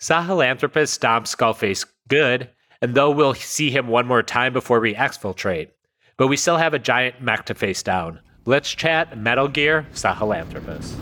[0.00, 2.48] Sahelanthropus stomps Skullface good,
[2.80, 5.70] and though we'll see him one more time before we exfiltrate,
[6.16, 8.20] but we still have a giant mech to face down.
[8.44, 10.94] Let's chat Metal Gear Sahelanthropus.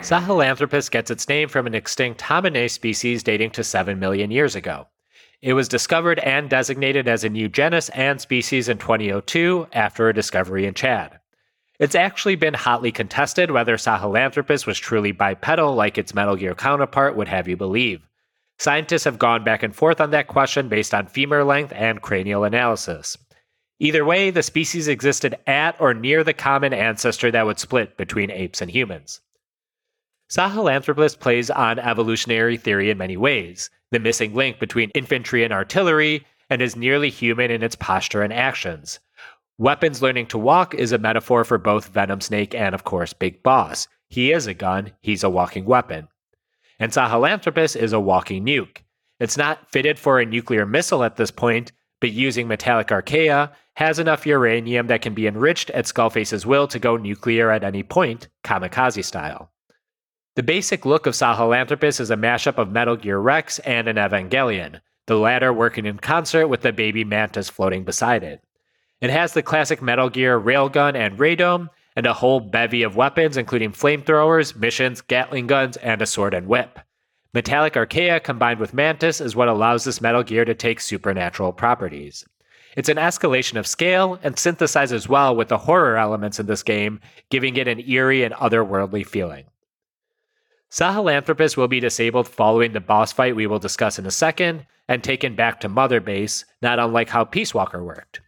[0.00, 4.86] Sahelanthropus gets its name from an extinct hominids species dating to 7 million years ago.
[5.42, 10.14] It was discovered and designated as a new genus and species in 2002 after a
[10.14, 11.19] discovery in Chad.
[11.80, 17.16] It's actually been hotly contested whether Sahelanthropus was truly bipedal like its Metal Gear counterpart
[17.16, 18.06] would have you believe.
[18.58, 22.44] Scientists have gone back and forth on that question based on femur length and cranial
[22.44, 23.16] analysis.
[23.78, 28.30] Either way, the species existed at or near the common ancestor that would split between
[28.30, 29.22] apes and humans.
[30.30, 36.26] Sahelanthropus plays on evolutionary theory in many ways, the missing link between infantry and artillery,
[36.50, 39.00] and is nearly human in its posture and actions.
[39.60, 43.42] Weapons learning to walk is a metaphor for both Venom Snake and, of course, Big
[43.42, 43.88] Boss.
[44.08, 46.08] He is a gun, he's a walking weapon.
[46.78, 48.78] And Sahelanthropus is a walking nuke.
[49.18, 53.98] It's not fitted for a nuclear missile at this point, but using metallic archaea, has
[53.98, 58.28] enough uranium that can be enriched at Skullface's will to go nuclear at any point,
[58.42, 59.52] kamikaze style.
[60.36, 64.80] The basic look of Sahelanthropus is a mashup of Metal Gear Rex and an Evangelion,
[65.06, 68.42] the latter working in concert with the baby mantis floating beside it.
[69.00, 73.36] It has the classic Metal Gear railgun and radome, and a whole bevy of weapons,
[73.36, 76.78] including flamethrowers, missions, Gatling guns, and a sword and whip.
[77.32, 82.26] Metallic archaea combined with Mantis is what allows this Metal Gear to take supernatural properties.
[82.76, 87.00] It's an escalation of scale and synthesizes well with the horror elements in this game,
[87.30, 89.46] giving it an eerie and otherworldly feeling.
[90.70, 95.02] Sahelanthropus will be disabled following the boss fight we will discuss in a second, and
[95.02, 98.20] taken back to Mother Base, not unlike how Peace Walker worked.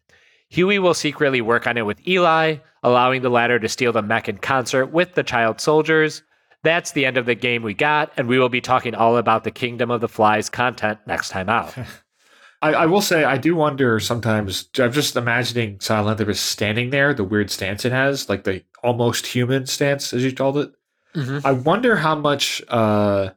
[0.53, 4.29] Huey will secretly work on it with Eli, allowing the latter to steal the mech
[4.29, 6.23] in concert with the child soldiers.
[6.63, 9.45] That's the end of the game we got, and we will be talking all about
[9.45, 11.75] the Kingdom of the Flies content next time out.
[12.63, 14.69] I, I will say I do wonder sometimes.
[14.79, 19.65] I'm just imagining Sahelanthropus standing there, the weird stance it has, like the almost human
[19.65, 20.73] stance, as you called it.
[21.15, 21.47] Mhm.
[21.47, 23.31] I wonder how much uh,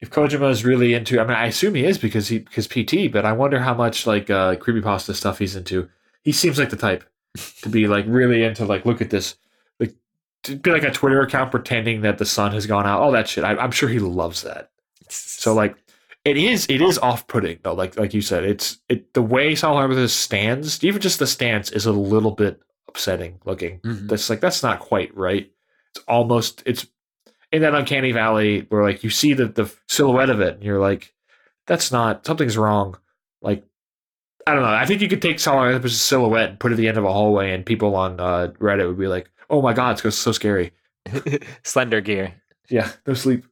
[0.00, 1.20] if Kojima is really into.
[1.20, 4.06] I mean, I assume he is because he because PT, but I wonder how much
[4.06, 5.90] like uh, creepypasta stuff he's into.
[6.22, 7.04] He seems like the type
[7.62, 9.36] to be like really into like look at this,
[9.80, 9.94] like
[10.44, 13.00] to be like a Twitter account pretending that the sun has gone out.
[13.00, 13.44] All that shit.
[13.44, 14.70] I, I'm sure he loves that.
[15.08, 15.76] So like
[16.24, 18.44] it is it is off putting though, like like you said.
[18.44, 22.60] It's it the way Saul Harbour stands, even just the stance is a little bit
[22.88, 23.80] upsetting looking.
[23.80, 24.08] Mhm.
[24.08, 25.50] That's like that's not quite right.
[25.94, 26.86] It's almost it's
[27.50, 30.80] in that uncanny valley where like you see the the silhouette of it and you're
[30.80, 31.12] like,
[31.66, 32.96] that's not something's wrong.
[33.42, 33.64] Like
[34.46, 34.68] I don't know.
[34.68, 37.12] I think you could take Sahelanthropus' silhouette and put it at the end of a
[37.12, 40.72] hallway, and people on uh, Reddit would be like, "Oh my god, it's so scary."
[41.62, 42.34] Slender Gear.
[42.68, 43.44] Yeah, no sleep.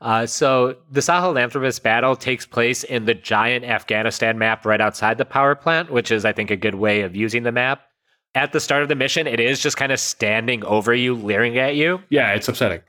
[0.00, 5.24] Uh, so the Sahelanthropus battle takes place in the giant Afghanistan map right outside the
[5.24, 7.82] power plant, which is, I think, a good way of using the map.
[8.34, 11.58] At the start of the mission, it is just kind of standing over you, leering
[11.58, 12.00] at you.
[12.08, 12.80] Yeah, it's upsetting.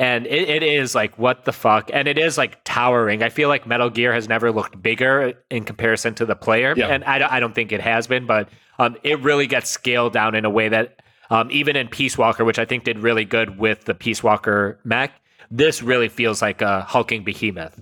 [0.00, 1.90] And it, it is like, what the fuck?
[1.92, 3.22] And it is like towering.
[3.22, 6.72] I feel like Metal Gear has never looked bigger in comparison to the player.
[6.76, 6.86] Yeah.
[6.88, 8.48] And I, don't- I don't think it has been, but
[8.78, 12.44] um, it really gets scaled down in a way that um, even in Peace Walker,
[12.46, 15.12] which I think did really good with the Peace Walker mech,
[15.50, 17.80] this really feels like a hulking behemoth.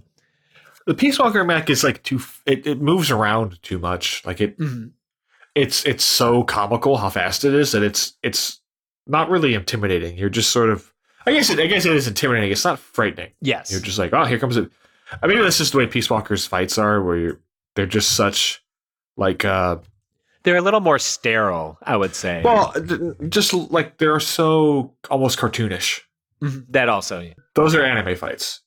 [0.87, 2.19] The Peace Walker mech is like too.
[2.47, 4.25] It, it moves around too much.
[4.27, 4.57] Like it.
[5.55, 8.61] It's it's so comical how fast it is that it's it's
[9.07, 10.17] not really intimidating.
[10.19, 10.93] You're just sort of.
[11.29, 12.51] I guess it, I guess it is intimidating.
[12.51, 13.31] It's not frightening.
[13.41, 13.71] Yes.
[13.71, 14.71] You're just like, oh, here comes it.
[15.23, 17.41] I mean, that's just the way Peace Walker's fights are, where you're
[17.75, 18.63] they're just such
[19.17, 19.77] like uh
[20.43, 22.43] They're a little more sterile, I would say.
[22.45, 22.75] well,
[23.29, 26.01] just like they're so almost cartoonish.
[26.43, 26.67] Mhm.
[26.71, 27.21] that also.
[27.21, 27.35] yeah.
[27.55, 28.61] Those are anime fights.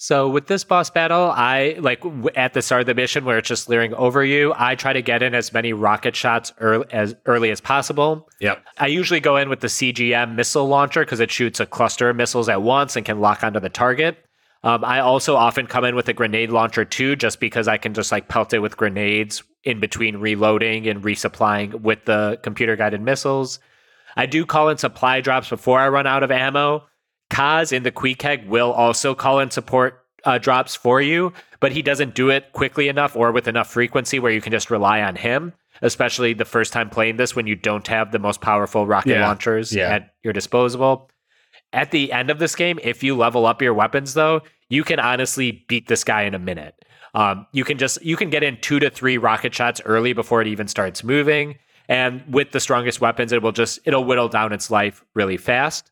[0.00, 3.36] So with this boss battle, I like w- at the start of the mission where
[3.36, 4.54] it's just leering over you.
[4.56, 8.28] I try to get in as many rocket shots early, as early as possible.
[8.40, 8.64] Yep.
[8.78, 12.14] I usually go in with the CGM missile launcher because it shoots a cluster of
[12.14, 14.24] missiles at once and can lock onto the target.
[14.62, 17.92] Um, I also often come in with a grenade launcher too, just because I can
[17.92, 23.00] just like pelt it with grenades in between reloading and resupplying with the computer guided
[23.00, 23.58] missiles.
[24.16, 26.87] I do call in supply drops before I run out of ammo.
[27.30, 31.82] Kaz in the Queequeg will also call in support uh, drops for you, but he
[31.82, 35.14] doesn't do it quickly enough or with enough frequency where you can just rely on
[35.16, 35.52] him,
[35.82, 39.26] especially the first time playing this when you don't have the most powerful rocket Yeah.
[39.26, 39.88] launchers Yeah.
[39.94, 41.10] at your disposal.
[41.72, 44.98] At the end of this game, if you level up your weapons, though, you can
[44.98, 46.74] honestly beat this guy in a minute.
[47.14, 50.40] Um, you can just you can get in two to three rocket shots early before
[50.42, 51.56] it even starts moving,
[51.88, 55.90] and with the strongest weapons, it will just it'll whittle down its life really fast.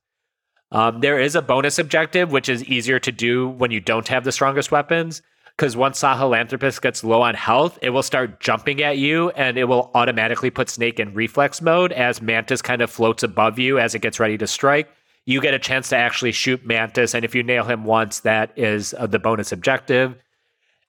[0.72, 4.24] Um, there is a bonus objective which is easier to do when you don't have
[4.24, 5.22] the strongest weapons.
[5.56, 9.64] Because once Sahelanthropus gets low on health, it will start jumping at you and it
[9.64, 13.94] will automatically put Snake in reflex mode as Mantis kind of floats above you as
[13.94, 14.90] it gets ready to strike.
[15.24, 18.52] You get a chance to actually shoot Mantis, and if you nail him once, that
[18.56, 20.14] is uh, the bonus objective.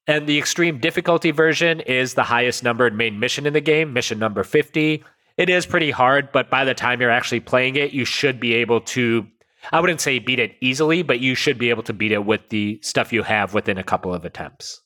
[0.05, 4.19] And the extreme difficulty version is the highest numbered main mission in the game, mission
[4.19, 5.03] number 50.
[5.37, 8.53] It is pretty hard, but by the time you're actually playing it, you should be
[8.55, 9.27] able to.
[9.71, 12.49] I wouldn't say beat it easily, but you should be able to beat it with
[12.49, 14.81] the stuff you have within a couple of attempts.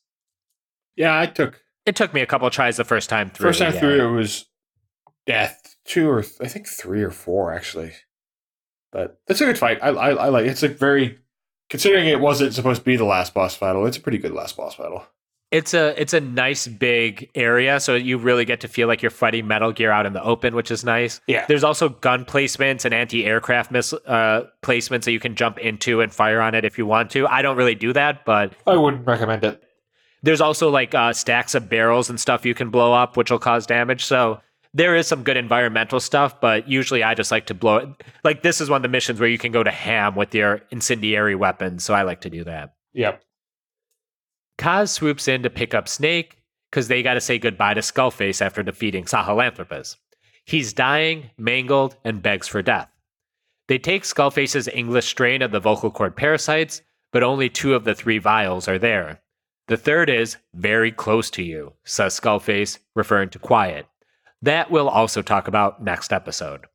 [0.96, 3.50] Yeah, I took It took me a couple of tries the first time through.
[3.50, 3.80] first time yeah.
[3.80, 4.10] through.
[4.10, 4.46] It was
[5.26, 7.94] death two or th- I think three or four actually.
[8.92, 9.80] But it's a good fight.
[9.82, 10.46] I I, I like.
[10.46, 11.20] It's a very
[11.70, 13.86] considering it wasn't supposed to be the last boss battle.
[13.86, 15.06] It's a pretty good last boss battle.
[15.52, 19.12] It's a it's a nice big area, so you really get to feel like you're
[19.12, 21.20] fighting Metal Gear out in the open, which is nice.
[21.28, 21.46] Yeah.
[21.46, 26.14] There's also gun placements and anti-aircraft miss uh, placements that you can jump into and
[26.14, 27.28] fire on it if you want to.
[27.28, 29.62] I don't really do that, but I wouldn't recommend it.
[30.24, 33.40] there's also like uh, stacks of barrels and stuff you can blow up, which will
[33.40, 34.06] cause damage.
[34.06, 34.40] So
[34.74, 37.90] there is some good environmental stuff, but usually I just like to blow it.
[38.24, 40.62] Like this is one of the missions where you can go to ham with your
[40.72, 42.74] incendiary weapons, so I like to do that.
[42.94, 43.22] Yep.
[44.62, 46.38] Kaz swoops in to pick up Snake
[46.70, 49.96] because they got to say goodbye to Skullface after defeating Sahelanthropus.
[50.46, 52.88] He's dying, mangled, and begs for death.
[53.68, 57.96] They take Skullface's English strain of the vocal cord parasites, but only two of the
[57.96, 59.22] three vials are there.
[59.68, 63.88] The third is very close to you, says Skullface, referring to Quiet.
[64.44, 66.68] That we'll also talk about next episode.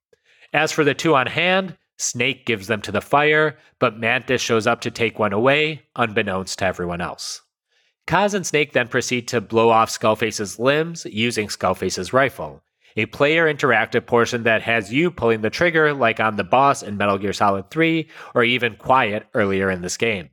[0.53, 4.67] As for the two on hand, Snake gives them to the fire, but Mantis shows
[4.67, 7.43] up to take one away, unbeknownst to everyone else.
[8.07, 12.63] Kaz and Snake then proceed to blow off Skullface's limbs using Skullface's rifle,
[12.97, 16.97] a player interactive portion that has you pulling the trigger like on the boss in
[16.97, 20.31] Metal Gear Solid 3 or even Quiet earlier in this game.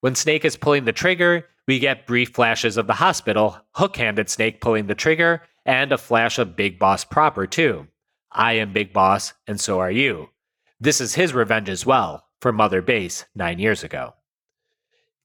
[0.00, 4.28] When Snake is pulling the trigger, we get brief flashes of the hospital, hook handed
[4.28, 7.88] Snake pulling the trigger, and a flash of Big Boss proper, too.
[8.30, 10.28] I am Big Boss, and so are you.
[10.78, 14.12] This is his revenge as well, for Mother Base nine years ago.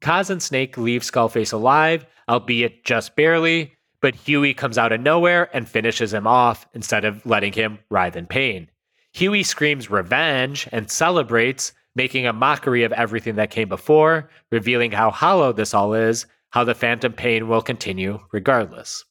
[0.01, 5.49] Kaz and Snake leave Skullface alive, albeit just barely, but Huey comes out of nowhere
[5.53, 8.69] and finishes him off instead of letting him writhe in pain.
[9.13, 15.11] Huey screams revenge and celebrates, making a mockery of everything that came before, revealing how
[15.11, 19.03] hollow this all is, how the phantom pain will continue regardless.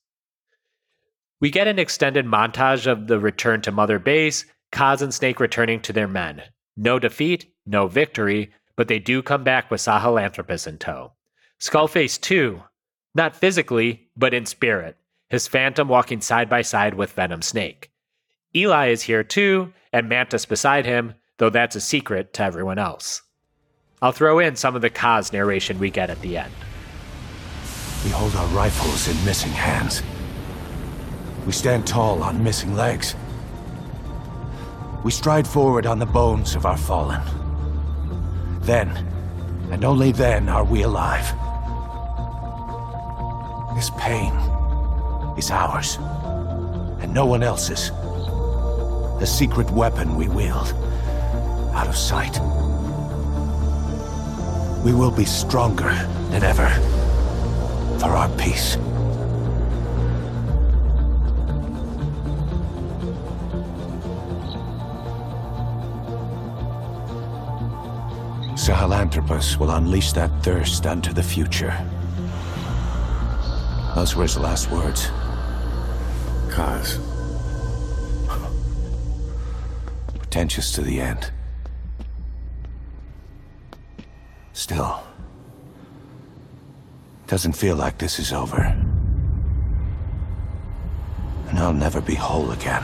[1.41, 5.81] We get an extended montage of the return to Mother Base, Kaz and Snake returning
[5.83, 6.43] to their men.
[6.77, 11.11] No defeat, no victory, but they do come back with Sahelanthropus in tow.
[11.61, 12.63] Skullface, too,
[13.13, 14.97] not physically, but in spirit,
[15.29, 17.91] his phantom walking side by side with Venom Snake.
[18.55, 23.23] Eli is here too, and Mantis beside him, though that's a secret to everyone else.
[24.01, 26.55] I'll throw in some of the Kaz narration we get at the end.
[28.05, 30.05] We hold our rifles in missing hands.
[31.45, 33.17] We stand tall on missing legs.
[35.03, 37.21] We stride forward on the bones of our fallen.
[38.69, 38.91] Then,
[39.73, 41.25] and only then, are we alive.
[43.75, 44.31] This pain
[45.39, 45.97] is ours,
[47.01, 47.89] and no one else's.
[49.23, 50.75] A secret weapon we wield,
[51.73, 52.39] out of sight.
[54.85, 55.95] We will be stronger
[56.29, 56.69] than ever
[57.99, 58.77] for our peace.
[68.59, 71.73] Sahelanthropus will unleash that thirst unto the future.
[73.95, 75.07] Those were his last words.
[76.49, 76.99] Kaz.
[80.19, 81.31] Pretentious to the end.
[84.55, 85.05] Still,
[87.29, 88.77] doesn't feel like this is over.
[91.49, 92.83] And I'll never be whole again.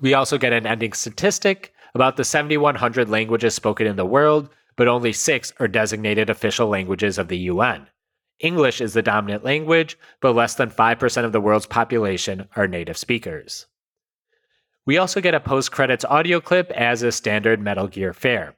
[0.00, 4.88] We also get an ending statistic about the 7,100 languages spoken in the world, but
[4.88, 7.88] only six are designated official languages of the UN.
[8.38, 12.96] English is the dominant language, but less than 5% of the world's population are native
[12.96, 13.66] speakers.
[14.86, 18.54] We also get a post credits audio clip as a standard Metal Gear fare.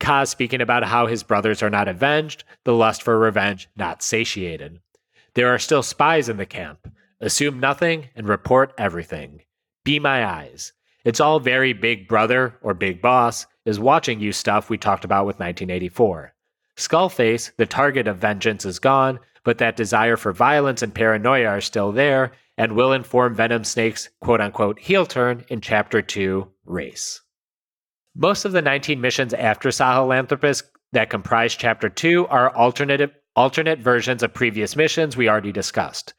[0.00, 4.80] Kaz speaking about how his brothers are not avenged, the lust for revenge not satiated.
[5.34, 6.90] There are still spies in the camp.
[7.20, 9.42] Assume nothing and report everything.
[9.90, 10.72] Be my eyes.
[11.04, 15.26] It's all very big brother or big boss is watching you stuff we talked about
[15.26, 16.32] with 1984.
[16.76, 21.60] Skullface, the target of vengeance, is gone, but that desire for violence and paranoia are
[21.60, 27.22] still there and will inform Venom Snake's quote unquote heel turn in Chapter 2 Race.
[28.14, 30.62] Most of the 19 missions after Sahelanthropus
[30.92, 36.14] that comprise Chapter 2 are alternative, alternate versions of previous missions we already discussed.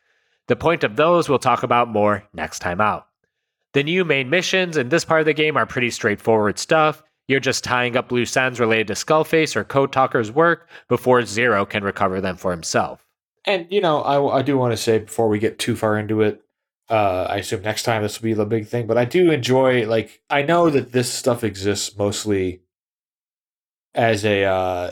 [0.50, 3.06] The point of those we'll talk about more next time out.
[3.74, 7.04] The new main missions in this part of the game are pretty straightforward stuff.
[7.28, 11.66] You're just tying up loose ends related to Skullface or Code Talker's work before Zero
[11.66, 13.08] can recover them for himself.
[13.46, 16.22] And you know, I, I do want to say before we get too far into
[16.22, 16.44] it,
[16.90, 18.86] uh, I assume next time this will be the big thing.
[18.86, 22.62] But I do enjoy like I know that this stuff exists mostly
[23.96, 24.92] as a uh,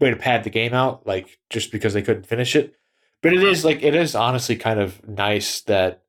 [0.00, 2.74] way to pad the game out, like just because they couldn't finish it.
[3.22, 6.02] But it is like it is honestly kind of nice that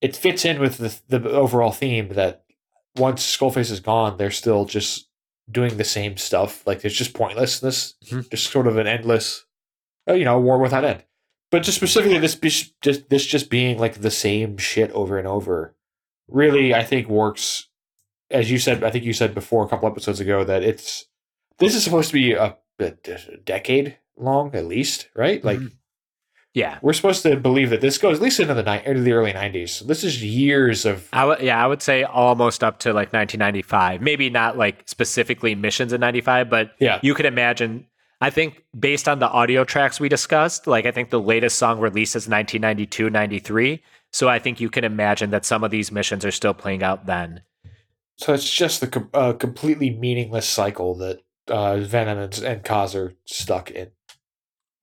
[0.00, 2.44] it fits in with the the overall theme that
[2.96, 5.08] once Skullface is gone, they're still just
[5.50, 6.66] doing the same stuff.
[6.66, 8.28] Like there's just pointlessness, Mhm.
[8.30, 9.44] just sort of an endless,
[10.08, 11.04] uh, you know, war without end.
[11.50, 12.34] But just specifically this
[12.80, 15.76] just this just being like the same shit over and over,
[16.28, 17.68] really I think works.
[18.30, 21.06] As you said, I think you said before a couple episodes ago that it's
[21.58, 22.90] this is supposed to be a, a
[23.44, 25.42] decade long at least, right?
[25.44, 25.72] Like Mhm.
[26.56, 26.78] Yeah.
[26.80, 29.32] we're supposed to believe that this goes at least into the ni- into the early
[29.32, 29.68] '90s.
[29.68, 33.12] So this is years of I would yeah, I would say almost up to like
[33.12, 34.00] 1995.
[34.00, 36.98] Maybe not like specifically missions in 95, but yeah.
[37.02, 37.86] you could imagine
[38.22, 41.78] I think based on the audio tracks we discussed, like I think the latest song
[41.78, 43.82] released is 1992, 93.
[44.10, 47.04] So I think you can imagine that some of these missions are still playing out
[47.04, 47.42] then.
[48.16, 52.94] So it's just the com- uh, completely meaningless cycle that uh, Venom and, and Kaz
[52.94, 53.90] are stuck in.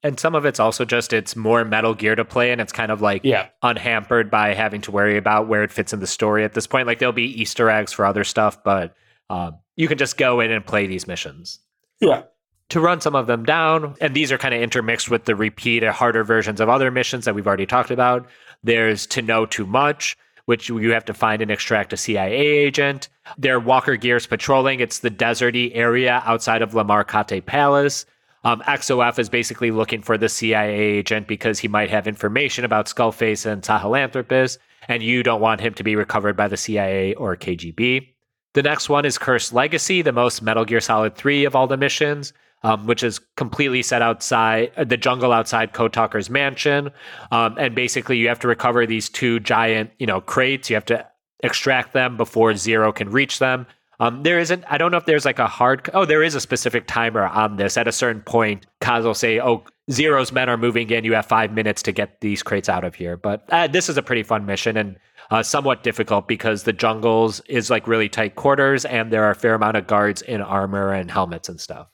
[0.03, 2.91] And some of it's also just it's more Metal Gear to play and it's kind
[2.91, 6.43] of like Yeah, unhampered by having to worry about where it fits in the story
[6.43, 6.88] at this point.
[6.88, 8.95] Like there'll be Easter eggs for other stuff, but
[9.30, 11.59] um, you can just go in and play these missions.
[12.01, 12.23] yeah,
[12.69, 13.95] to run some of them down.
[14.01, 17.35] And these are kind of intermixed with the repeat harder versions of other missions that
[17.35, 18.27] we've already talked about.
[18.63, 23.09] There's to know too much, which you have to find and extract a CIA agent.
[23.38, 24.80] There are Walker Gears patrolling.
[24.80, 28.05] It's the deserty area outside of Lamar Khaate Palace.
[28.44, 32.88] Um, XOF is basically looking for the CIA agent because he might have information about
[32.88, 34.57] Skullface and Sahelanthropus,
[34.88, 38.10] and you don't want him to be recovered by the CIA or KGB.
[38.53, 41.78] The next one is Cursed Legacy, the most Metal Gear Solid 3 of all the
[41.78, 42.34] missions
[42.64, 46.90] um, which is completely set outside uh, the jungle outside Code Talker's mansion.
[47.32, 50.70] Um, and basically, you have to recover these two giant, you know, crates.
[50.70, 51.06] You have to
[51.41, 53.68] extract them before Zero can reach them.
[53.99, 54.64] Um, there isn't.
[54.68, 55.90] I don't know if there's like a hard.
[55.94, 57.78] Oh, there is a specific timer on this.
[57.78, 61.03] At a certain point, Kaz will say, "Oh, Zero's men are moving in.
[61.06, 63.98] You have five minutes to get these crates out of here." But uh, this is
[63.98, 64.98] a pretty fun mission and
[65.32, 69.36] uh, somewhat difficult because the jungles is like really tight quarters, and there are a
[69.36, 71.88] fair amount of guards in armor and helmets and stuff.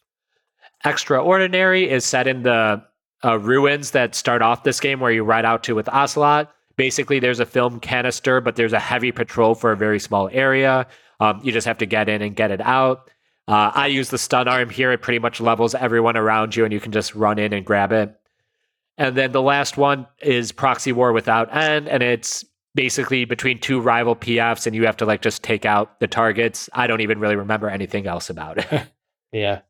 [0.86, 2.82] Extraordinary is set in the
[3.26, 6.52] uh, ruins that start off this game where you ride out to with Ocelot.
[6.78, 10.88] Basically, there's a film canister, but there's a heavy patrol for a very small area.
[11.20, 13.10] Um, you just have to get in and get it out.
[13.48, 14.92] Uh, I use the stun arm here.
[14.92, 17.92] It pretty much levels everyone around you, and you can just run in and grab
[17.92, 18.16] it.
[18.98, 23.80] And then the last one is Proxy War Without End, and it's basically between two
[23.80, 26.70] rival PFs, and you have to like just take out the targets.
[26.74, 28.88] I don't even really remember anything else about it.
[29.32, 29.62] Yeah.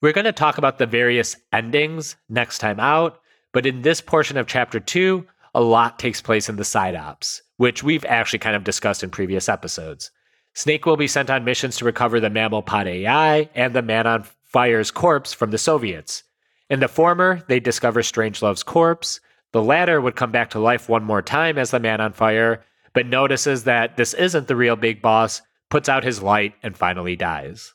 [0.00, 3.20] We're going to talk about the various endings next time out,
[3.52, 7.42] but in this portion of chapter two, a lot takes place in the side ops,
[7.58, 10.10] which we've actually kind of discussed in previous episodes.
[10.54, 14.06] Snake will be sent on missions to recover the mammal pod AI and the man
[14.06, 16.22] on fire's corpse from the Soviets.
[16.70, 19.20] In the former, they discover Strangelove's corpse.
[19.52, 22.64] The latter would come back to life one more time as the man on fire,
[22.92, 27.16] but notices that this isn't the real big boss, puts out his light, and finally
[27.16, 27.74] dies.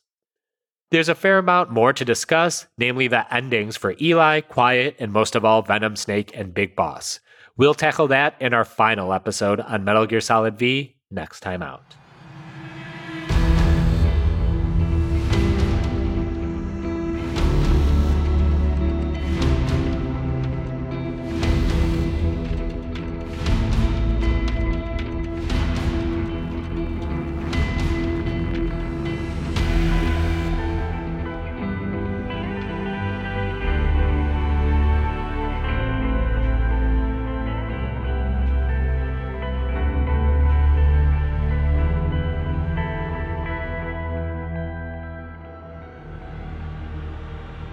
[0.92, 5.36] There's a fair amount more to discuss, namely the endings for Eli, Quiet, and most
[5.36, 7.20] of all, Venom, Snake, and Big Boss.
[7.58, 11.96] We'll tackle that in our final episode on Metal Gear Solid V next time out.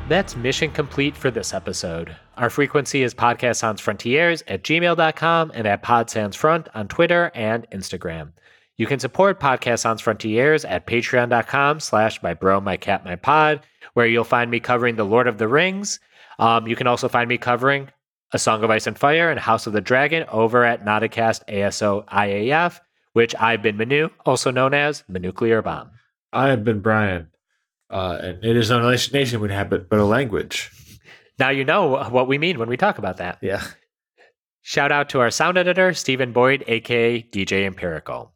[0.09, 2.15] That's mission complete for this episode.
[2.37, 7.67] Our frequency is Podcast Sans Frontiers at gmail.com and at Pod Front on Twitter and
[7.73, 8.31] Instagram.
[8.77, 13.63] You can support Podcast Sans Frontiers at patreon.com slash my bro, my cat, my pod,
[13.95, 15.99] where you'll find me covering The Lord of the Rings.
[16.39, 17.89] Um, you can also find me covering
[18.33, 22.07] A Song of Ice and Fire and House of the Dragon over at Nauticast ASO
[22.11, 22.79] IAF,
[23.15, 25.91] which I've been Manu, also known as Manuclear Bomb.
[26.33, 27.27] I have been Brian.
[27.91, 30.71] Uh, and it is not a nation- nation would have it, but a language.
[31.39, 33.39] Now you know what we mean when we talk about that.
[33.43, 33.63] Yeah.
[34.63, 38.33] Shout out to our sound editor, Stephen Boyd, aka DJ Empirical.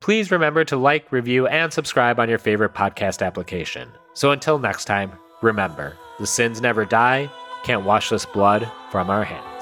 [0.00, 3.88] Please remember to like, review, and subscribe on your favorite podcast application.
[4.12, 7.30] So until next time, remember the sins never die,
[7.64, 9.53] can't wash this blood from our hands.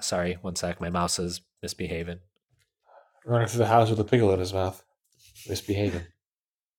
[0.00, 0.80] Ah, sorry, one sec.
[0.80, 2.20] My mouse is misbehaving.
[3.26, 4.82] Running through the house with a pickle in his mouth.
[5.46, 6.06] Misbehaving.